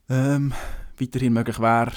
[0.08, 0.54] Ähm,
[0.98, 1.92] weiterhin möglich wäre,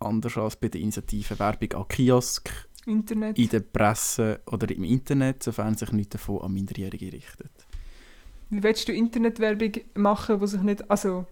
[0.00, 2.50] anders als bei der Initiative Werbung an Kiosk,
[2.86, 3.38] Internet.
[3.38, 7.50] in der Presse oder im Internet, sofern sich nichts davon an Minderjährige richtet.
[8.50, 10.90] Wie willst du Internetwerbung machen, wo sich nicht.
[10.90, 11.26] Also,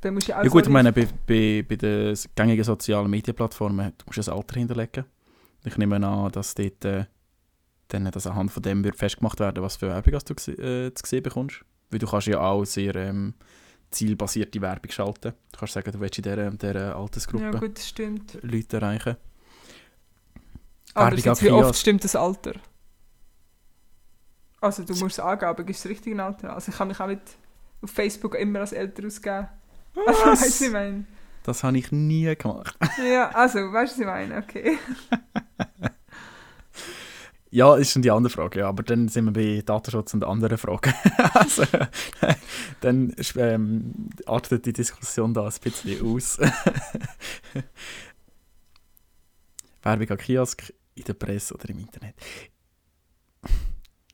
[0.00, 3.10] da musst du ja Ja gut, ich sorry- meine, bei, bei, bei den gängigen sozialen
[3.10, 5.04] Medienplattformen du musst du ein Alter hinterlegen.
[5.64, 7.04] Ich nehme an, dass dort äh,
[7.88, 11.06] dann dass anhand von dem wird festgemacht werden, was für Werbung hast du äh, zu
[11.06, 11.64] sehen bekommst.
[11.90, 13.34] Weil du kannst ja auch sehr ähm,
[13.90, 15.32] zielbasierte Werbung schalten.
[15.52, 18.38] Du kannst sagen, du willst in dieser, dieser Altersgruppe Ja, gut, das stimmt.
[18.42, 19.16] Leute erreichen.
[20.94, 22.54] Aber Werbung jetzt, an wie oft stimmt das Alter?
[24.60, 26.54] Also, du musst es angeben, aber gibst das richtige Alter?
[26.54, 27.20] Also, ich kann mich auch mit
[27.82, 29.48] auf Facebook immer als älter ausgeben.
[30.06, 30.26] Also, Was?
[30.26, 31.04] weißt du, was ich meine?
[31.42, 32.76] Das habe ich nie gemacht.
[33.06, 34.38] Ja, also, weißt du, was ich meine?
[34.38, 34.78] Okay.
[37.50, 38.68] Ja, ist schon die andere Frage, ja.
[38.68, 40.92] Aber dann sind wir bei Datenschutz und anderen Fragen.
[41.34, 41.62] also,
[42.80, 46.40] dann ähm, artet die Diskussion da ein bisschen aus.
[49.84, 52.14] Werbung an Kiosk, in der Presse oder im Internet.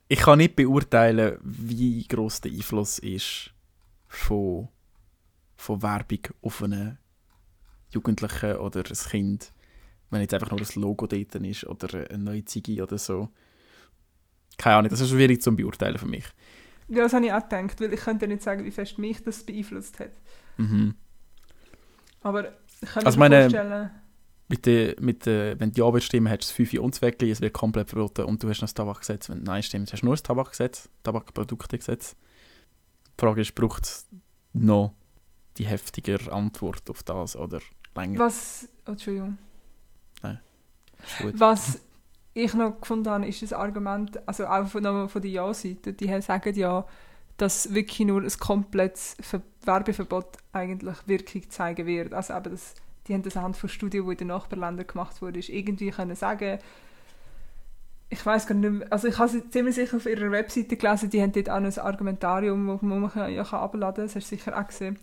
[0.09, 3.53] Ich kann nicht beurteilen, wie groß der Einfluss ist
[4.09, 4.69] von,
[5.57, 6.99] von Werbung auf einen
[7.91, 9.53] Jugendlichen oder ein Kind
[10.13, 13.29] wenn jetzt einfach nur das Logo dort ist oder eine neue Ziggy oder so.
[14.59, 16.25] Keine Ahnung, das ist schwierig zu beurteilen für mich.
[16.89, 19.45] Ja, das habe ich auch gedacht, weil ich könnte nicht sagen, wie fest mich das
[19.45, 20.11] beeinflusst hat.
[20.57, 20.97] Mhm.
[22.23, 23.91] Aber ich kann Also mir meine- vorstellen...
[24.51, 27.41] Mit der, mit der, wenn du Ja willst stimmen, hast du das 5 Unzweckli, es
[27.41, 29.29] wird komplett verboten und du hast noch das Tabakgesetz.
[29.29, 32.17] Wenn du Nein stimmst, hast du nur das Tabakgesetz, Tabakproduktegesetz.
[33.17, 34.09] Die Frage ist, braucht es
[34.53, 34.95] noch
[35.57, 37.61] die heftigere Antwort auf das oder
[37.95, 38.19] länger?
[38.19, 38.69] Was...
[38.87, 39.39] Oh, Entschuldigung.
[41.23, 41.39] Gut.
[41.39, 41.81] Was
[42.35, 46.55] ich noch gefunden habe, ist das Argument, also auch von, von der Ja-Seite, die sagen
[46.57, 46.87] ja,
[47.37, 52.15] dass wirklich nur ein komplettes Ver Werbeverbot eigentlich Wirkung zeigen wird.
[52.15, 52.75] Also eben, dass
[53.11, 56.61] die haben das anhand von Studien, die in den Nachbarländern gemacht wurden, irgendwie können sagen,
[58.09, 61.11] ich weiß gar nicht mehr, also ich habe sie ziemlich sicher auf ihrer Webseite gelesen,
[61.11, 64.31] die haben dort auch noch ein Argumentarium, wo man ja kann abladen kann, das hast
[64.31, 64.97] du sicher auch gesehen.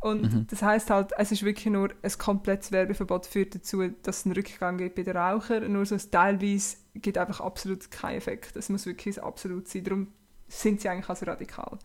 [0.00, 0.46] Und Mhm.
[0.50, 4.34] das heißt halt, es ist wirklich nur ein komplettes Werbeverbot führt dazu, dass es einen
[4.34, 5.72] Rückgang gibt bei den Rauchern.
[5.72, 8.56] Nur so ein teilweise gibt einfach absolut keinen Effekt.
[8.56, 9.84] Es muss wirklich absolut sein.
[9.84, 10.08] Darum
[10.48, 11.78] sind sie eigentlich also radikal.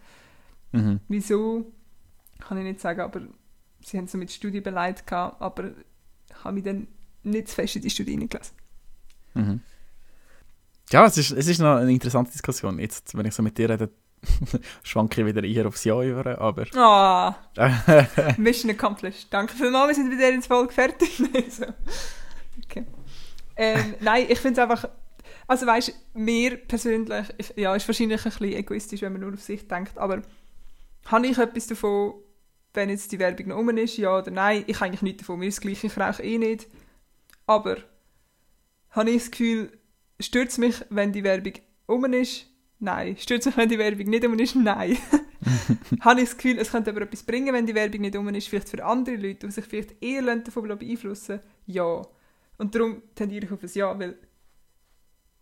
[0.72, 1.00] Mhm.
[1.08, 1.72] Wieso,
[2.40, 3.22] kann ich nicht sagen, aber
[3.88, 5.72] sie haben so mit Studien beleidigt, gehabt, aber
[6.30, 6.88] ich habe mich dann
[7.24, 8.56] nicht zu fest in die Studie hineingelesen.
[9.34, 9.62] Mhm.
[10.92, 12.80] Ja, es ist, es ist noch eine interessante Diskussion.
[12.80, 13.90] Jetzt, wenn ich so mit dir rede,
[14.84, 16.66] schwanke ich wieder eher aufs Ja über, aber...
[16.76, 17.36] Ah,
[18.38, 19.28] Mission accomplished.
[19.32, 21.22] Danke vielmals, wir sind wieder ins Folge fertig.
[22.70, 22.86] Okay.
[23.56, 24.90] ähm, nein, ich finde es einfach,
[25.46, 29.42] also weißt, mir persönlich, ich, ja, ist wahrscheinlich ein bisschen egoistisch, wenn man nur auf
[29.42, 30.24] sich denkt, aber
[31.06, 32.16] habe ich etwas davon,
[32.78, 34.64] wenn jetzt die Werbung noch rum ist, ja oder nein?
[34.68, 36.68] Ich habe eigentlich nichts davon, mir ist das Gleiche, ich rauche eh nicht.
[37.46, 37.78] Aber
[38.92, 39.78] habe ich das Gefühl,
[40.20, 41.54] stört es mich, wenn die Werbung
[41.90, 42.46] rum ist?
[42.80, 43.18] Nein.
[43.18, 44.56] Stört es mich, wenn die Werbung nicht rum ist?
[44.56, 44.98] Nein.
[46.02, 48.48] habe ich das Gefühl, es könnte aber etwas bringen, wenn die Werbung nicht rum ist,
[48.48, 52.02] vielleicht für andere Leute, die sich vielleicht eher davon beeinflussen Ja.
[52.58, 54.18] Und darum tendiere ich auf ein Ja, weil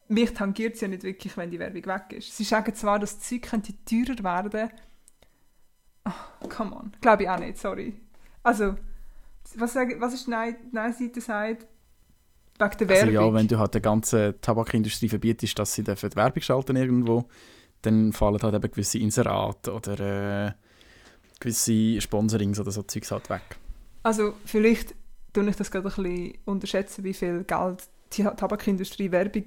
[0.07, 2.35] mich tangiert es ja nicht wirklich, wenn die Werbung weg ist.
[2.35, 4.69] Sie sagen zwar, dass das Zeug könnte teurer werden
[6.05, 6.91] oh, come on.
[7.01, 7.93] Glaube ich auch nicht, sorry.
[8.43, 8.75] Also,
[9.55, 11.67] was, was ist die Nein- die Nein-Seite sagt?
[12.57, 13.13] Wegen der Also Werbung.
[13.13, 17.25] ja, wenn du halt der ganzen Tabakindustrie verbietest, dass sie dürfen die Werbung schalten irgendwo,
[17.81, 19.99] dann fallen halt eben gewisse Inserate oder
[20.47, 20.51] äh,
[21.39, 23.41] gewisse Sponsorings oder so Zeugs halt weg.
[24.03, 24.95] Also vielleicht
[25.33, 29.43] tue ich das gerade ein bisschen unterschätzen, wie viel Geld die Tabakindustrie Werbung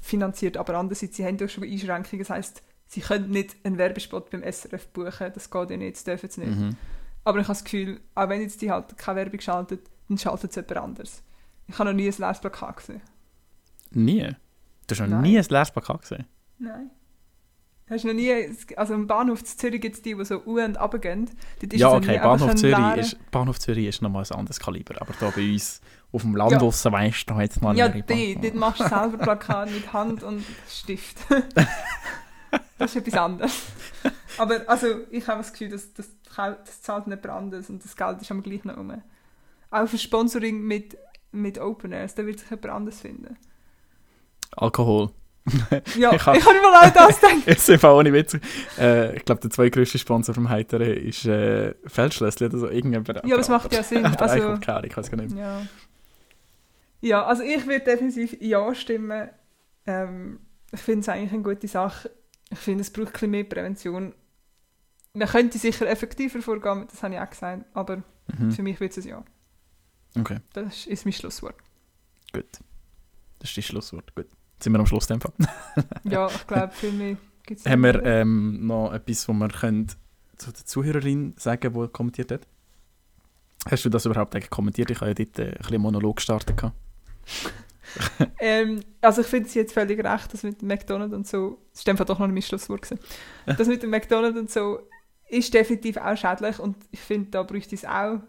[0.00, 2.62] finanziert, aber andererseits, sie haben ja schon Einschränkungen, das heisst,
[2.92, 6.40] sie können nicht einen Werbespot beim SRF buchen, das geht ja nicht, das dürfen sie
[6.42, 6.58] nicht.
[6.58, 6.76] Mhm.
[7.24, 10.50] Aber ich habe das Gefühl, auch wenn jetzt die halt keine Werbung schaltet, dann schaltet
[10.50, 11.22] es jemand anderes.
[11.68, 13.00] Ich habe noch nie ein leeres Plakat gesehen.
[13.92, 14.34] Nie?
[14.86, 15.22] Du hast noch Nein.
[15.22, 16.26] nie ein Leseplakat gesehen?
[16.58, 16.90] Nein.
[17.88, 18.32] Hast du noch nie,
[18.76, 21.30] also im Bahnhof in Zürich gibt es die, die so u und runtergehen.
[21.60, 24.58] Dort ist Ja, es okay, Bahnhof Zürich, leerer- ist, Bahnhof Zürich ist nochmal ein anderes
[24.60, 26.58] Kaliber, aber da bei uns auf dem Land Ja.
[26.58, 29.92] draussen, weißt du, da jetzt mal Ja, leere die, dort machst du selber Plakat mit
[29.92, 31.18] Hand und Stift.
[32.78, 33.62] das ist etwas anderes.
[34.38, 38.20] Aber also, ich habe das Gefühl, dass, dass, das zahlt nicht anderes und das Geld
[38.20, 39.02] ist am gleich noch rum.
[39.70, 40.96] Auch für Sponsoring mit,
[41.32, 43.36] mit Open Airs, da wird sich jemand anderes finden.
[44.56, 45.10] Alkohol.
[45.96, 47.46] Ja, Ich hab- habe mir mal auch das gedacht.
[47.46, 48.42] Jetzt sind wir auch nicht witzig.
[48.78, 52.68] Äh, ich glaube, der zweitgrößte Sponsor vom Heiteren ist äh, Feldschlössli oder so.
[52.68, 53.24] Irgendjemand.
[53.24, 54.04] Ja, das macht ja Sinn.
[54.06, 55.36] Also, keine ich weiß gar nicht.
[55.36, 55.62] Ja.
[57.00, 59.28] Ja, also ich würde definitiv Ja stimmen.
[59.86, 60.38] Ähm,
[60.70, 62.10] ich finde es eigentlich eine gute Sache.
[62.52, 64.14] Ich finde, es braucht ein bisschen mehr Prävention.
[65.14, 68.02] Man könnte sicher effektiver vorgehen, das habe ich auch gesagt, aber
[68.38, 68.52] Mhm.
[68.52, 69.24] für mich wird es ein Ja.
[70.18, 71.56] Okay, Das ist mein Schlusswort.
[72.32, 72.46] gut.
[73.40, 74.14] Das ist das Schlusswort.
[74.14, 74.26] Gut.
[74.26, 75.06] Jetzt sind wir am Schluss.
[75.08, 75.32] dem Fall.
[76.04, 79.88] Ja, ich glaube, für mich gibt es Haben wir ähm, noch etwas, was wir können
[80.36, 82.46] zu der Zuhörerin sagen die kommentiert hat?
[83.70, 84.90] Hast du das überhaupt eigentlich kommentiert?
[84.90, 86.60] Ich habe ja dort äh, ein bisschen Monolog gestartet.
[88.40, 91.80] Ähm, also ich finde es jetzt völlig recht, dass mit dem McDonald's und so, das
[91.80, 93.00] ist einfach doch noch nicht mein Schlusswort gewesen,
[93.58, 94.80] das mit dem McDonald's und so
[95.28, 98.20] ist definitiv auch schädlich und ich finde, da bräuchte es auch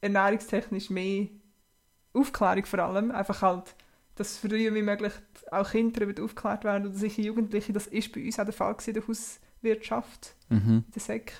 [0.00, 1.28] ernährungstechnisch mehr
[2.14, 3.74] Aufklärung vor allem, einfach halt,
[4.16, 5.12] dass früher wie möglich
[5.50, 8.74] auch Kinder darüber aufgeklärt werden oder sicher Jugendliche, das ist bei uns auch der Fall
[8.74, 10.84] gewesen, in der Hauswirtschaft, Mhm.
[10.86, 11.32] in der SEC.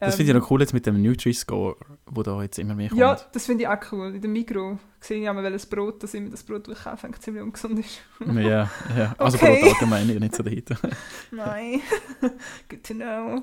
[0.00, 2.88] Das Ähm, finde ich noch cool jetzt mit dem Nutri-Score, wo da jetzt immer mehr
[2.88, 3.00] kommt.
[3.00, 4.14] Ja, das finde ich auch cool.
[4.14, 7.10] In der Mikro sehe ich einmal, welches Brot, das immer das Brot, das ich kaufe,
[7.20, 8.00] ziemlich ungesund ist.
[8.26, 9.14] ja, ja.
[9.18, 9.60] Also Okay.
[9.60, 10.76] Brot allgemein, ja, nicht so dahinter.
[11.30, 11.80] Nein.
[12.68, 13.42] Good to know.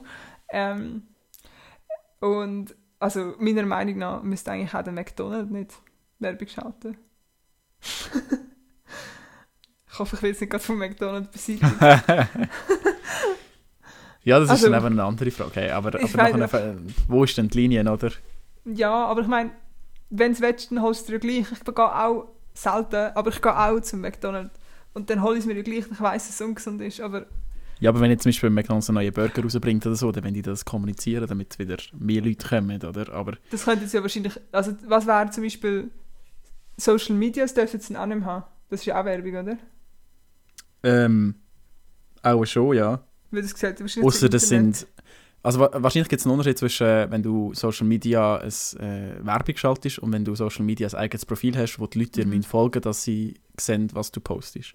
[0.49, 1.03] Ähm,
[2.19, 5.71] und also meiner Meinung nach müsste eigentlich auch der McDonald's nicht
[6.19, 6.97] Werbung schalten.
[9.91, 11.77] ich hoffe, ich will jetzt nicht gerade von McDonald's beseitigen.
[14.25, 15.51] Ja, das ist Also, dann eben eine andere Frage.
[15.55, 16.75] Hey, aber aber meine- nachher,
[17.07, 18.11] wo ist denn die Linie, oder?
[18.65, 19.51] ja, aber ich meine,
[20.09, 21.51] wenn du willst, dann holst du dir gleich.
[21.51, 24.59] Ich gehe auch selten, aber ich gehe auch zum McDonald's.
[24.93, 27.25] Und dann hole ich es mir gleich, ich weiss, dass es ungesund ist, aber
[27.81, 30.33] Ja, aber wenn jetzt zum Beispiel McDonalds einen neuen Burger rausbringt oder so, dann wenn
[30.33, 33.11] die das kommunizieren, damit wieder mehr Leute kommen, oder?
[33.13, 35.91] Aber das könnte jetzt ja wahrscheinlich, also was wäre zum Beispiel
[36.77, 38.43] Social Media, das dürfen sie auch nicht mehr haben.
[38.69, 39.57] Das ist ja auch Werbung, oder?
[40.83, 41.35] ähm,
[42.23, 43.03] auch schon, ja.
[43.35, 44.87] Weil das gesagt, wahrscheinlich Außer das sind.
[45.43, 49.55] Also wa- wahrscheinlich gibt es einen Unterschied zwischen, wenn du Social Media ein äh, Werbung
[49.57, 52.41] schaltest und wenn du Social Media ein eigenes Profil hast, wo die Leute dir Mhm.
[52.41, 54.73] folgen dass sie sehen, was du postest.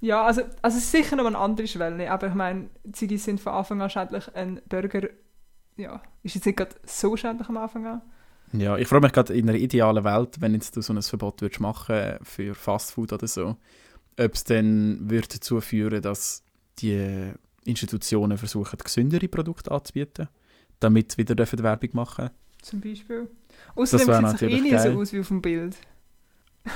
[0.00, 3.40] Ja, also, also es ist sicher noch eine andere Schwelle, aber ich meine, Ziggis sind
[3.40, 4.34] von Anfang an schädlich.
[4.34, 5.08] Ein Burger,
[5.76, 8.02] ja, ist jetzt nicht gerade so schädlich am Anfang an.
[8.52, 11.42] Ja, ich freue mich gerade in einer idealen Welt, wenn jetzt du so ein Verbot
[11.42, 13.56] würdest machen für Fastfood oder so,
[14.18, 16.42] ob es dann würde dazu führen, dass
[16.78, 17.32] die
[17.70, 20.28] Institutionen versuchen, gesündere Produkte anzubieten,
[20.80, 22.30] damit sie wieder dürfen Werbung machen
[22.62, 23.28] Zum Beispiel.
[23.74, 25.76] Außerdem sieht es eh nicht so aus wie auf dem Bild.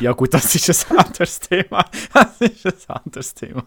[0.01, 1.85] Ja gut, das ist ein anderes Thema.
[2.13, 3.65] Das ist ein anderes Thema.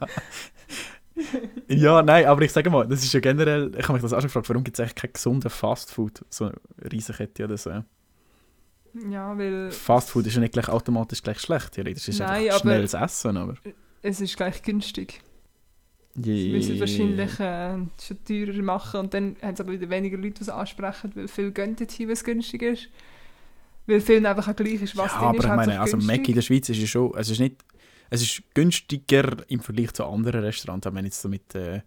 [1.68, 4.20] ja, nein, aber ich sage mal, das ist ja generell, ich habe mich das auch
[4.20, 6.56] schon gefragt, warum gibt es eigentlich kein gesundes Fastfood, so eine
[6.92, 7.84] Riesenkette oder so.
[9.10, 12.94] Ja, weil Fastfood ist ja nicht gleich automatisch gleich schlecht, theoretisch ist Nein, einfach schnelles
[12.94, 13.56] Essen, aber...
[14.02, 15.22] es ist gleich günstig.
[16.20, 20.34] Sie müssen wahrscheinlich äh, schon teurer machen und dann haben sie aber wieder weniger Leute,
[20.36, 22.90] die es ansprechen, weil viele gehen dorthin, was günstig ist.
[23.86, 25.98] Weil vielen einfach auch gleich ist, was ja, aber ist, ich meine, hauptsächlich also.
[26.08, 27.56] Mac in der Schweiz ist ja schon, es ist nicht,
[28.10, 31.82] es ist günstiger im Vergleich zu anderen Restaurants, wenn du jetzt so mit äh,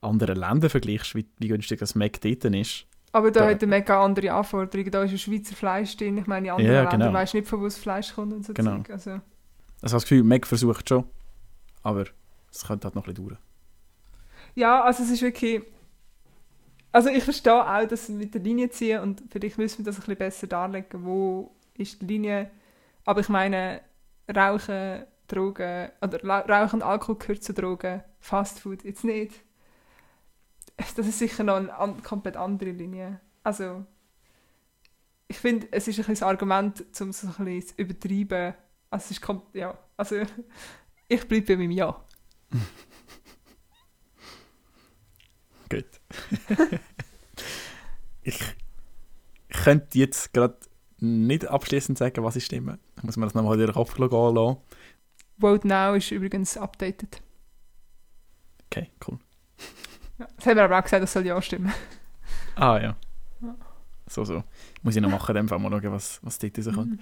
[0.00, 2.84] anderen Ländern vergleichst, wie, wie günstig das Mac dort ist.
[3.12, 4.90] Aber da Da- hat der mega andere Anforderungen.
[4.90, 6.18] Da ist ein Schweizer Fleisch drin.
[6.18, 7.12] Ich meine, in anderen Ja, Ländern genau.
[7.14, 8.76] weisst du nicht, von wo das Fleisch kommt und so Genau.
[8.78, 8.90] Zeug.
[8.90, 11.04] Also, Also ich habe das Gefühl, Mac versucht schon,
[11.82, 12.04] aber
[12.52, 13.38] es könnte halt noch ein bisschen dauern.
[14.54, 15.62] Ja, also es ist wirklich...
[16.92, 19.96] Also ich verstehe auch, dass sie mit der Linie ziehen und vielleicht müssen wir das
[19.96, 22.50] ein bisschen besser darlegen, wo ist die Linie.
[23.04, 23.80] Aber ich meine,
[24.34, 29.32] Rauchen, Drogen, oder Rauchen und Alkohol gehört zu Drogen, Fastfood jetzt nicht.
[30.76, 33.20] Das ist sicher noch eine komplett andere Linie.
[33.42, 33.84] Also
[35.28, 38.54] ich finde, es ist ein bisschen Argument, um es ein bisschen zu übertreiben.
[38.90, 40.22] Also es ist, ja, also
[41.08, 42.00] ich bleibe bei meinem Ja.
[45.74, 46.00] Gut.
[48.22, 48.40] ich,
[49.48, 50.56] könnte jetzt gerade
[50.98, 52.78] nicht abschließend sagen, was ich stimme.
[52.96, 54.56] Ich muss mir das nochmal in den Kopf gehen lassen.
[55.38, 57.22] Vote Now ist übrigens updated.
[58.66, 59.18] Okay, cool.
[60.16, 60.28] Ja.
[60.36, 61.72] Das haben wir aber auch gesagt, das soll Ja stimmen.
[62.54, 62.96] Ah ja.
[64.06, 64.44] So, so.
[64.84, 66.92] Muss ich noch machen, Fall mal schauen, was, was dort rauskommt.
[66.92, 66.98] Mhm.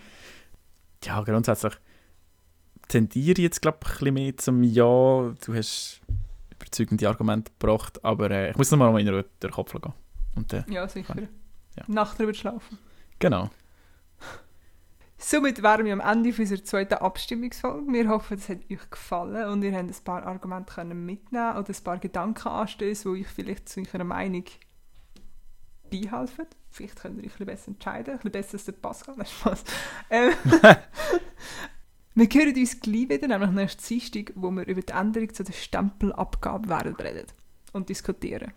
[1.05, 1.75] Ja, grundsätzlich
[2.89, 5.35] tendiere ich jetzt, glaube ich, ein bisschen mehr zum Ja.
[5.45, 6.01] Du hast
[6.63, 9.93] überzeugende Argumente gebracht, aber äh, ich muss noch mal in Ruhe durch den Kopf gehen.
[10.37, 11.15] Und, äh, Ja, sicher.
[11.77, 11.85] Ja.
[11.87, 12.79] Nacht drüber schlafen.
[13.19, 13.51] genau.
[15.25, 17.93] Somit wären wir am Ende unserer zweiten Abstimmungsfolge.
[17.93, 21.69] Wir hoffen, es hat euch gefallen und ihr habt ein paar Argumente können mitnehmen oder
[21.69, 24.45] ein paar Gedanken anstößen, die euch vielleicht zu eurer Meinung
[25.91, 26.47] beihelfen.
[26.71, 29.15] Vielleicht könnt ihr euch ein bisschen besser entscheiden, ein bisschen besser als der Pascal.
[29.19, 29.65] Nein, Spaß.
[30.11, 30.33] Ähm,
[32.15, 35.53] wir hören uns gleich wieder, nämlich nächsten Dienstag, wo wir über die Änderung zu der
[35.53, 37.27] Stempelabgabe werden reden
[37.73, 38.53] und diskutieren.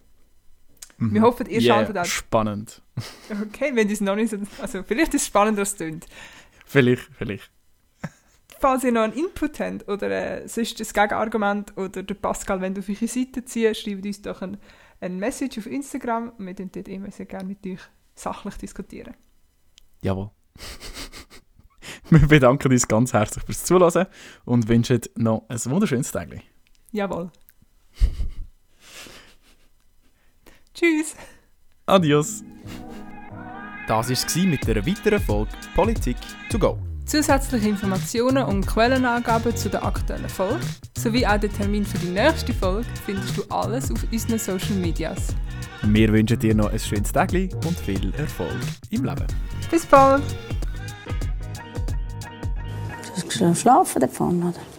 [0.97, 2.05] Wir hoffen, ihr yeah, schaltet auch.
[2.05, 2.81] Spannend.
[3.29, 4.37] Okay, wenn es noch nicht so...
[4.61, 6.05] Also vielleicht ist es spannender, als es klingt.
[6.65, 7.51] Vielleicht, vielleicht.
[8.59, 12.73] Falls ihr noch einen Input habt oder äh, sonst ein Gegenargument oder der Pascal, wenn
[12.73, 14.57] du auf eure Seite ziehst, schreibt uns doch ein,
[15.01, 16.31] ein Message auf Instagram.
[16.37, 17.81] Wir diskutieren dort immer sehr gerne mit euch
[18.15, 19.13] sachlich diskutieren.
[20.01, 20.31] Jawohl.
[22.09, 24.05] Wir bedanken uns ganz herzlich fürs Zuhören
[24.45, 26.29] und wünschen noch ein wunderschönes Tag.
[26.91, 27.31] Jawohl.
[30.73, 31.15] Tschüss.
[31.87, 32.43] Adios.
[33.87, 36.17] Das war es mit einer weiteren Folge Politik
[36.49, 36.77] to go.
[37.05, 40.59] Zusätzliche Informationen und Quellenangaben zu der aktuellen Folge
[40.97, 45.27] sowie auch den Termin für die nächste Folge findest du alles auf unseren Social Medias.
[45.83, 48.57] Wir wünschen dir noch ein schönes Tag und viel Erfolg
[48.89, 49.27] im Leben.
[49.69, 50.23] Bis bald!
[53.55, 54.74] Schlafen davon, oder?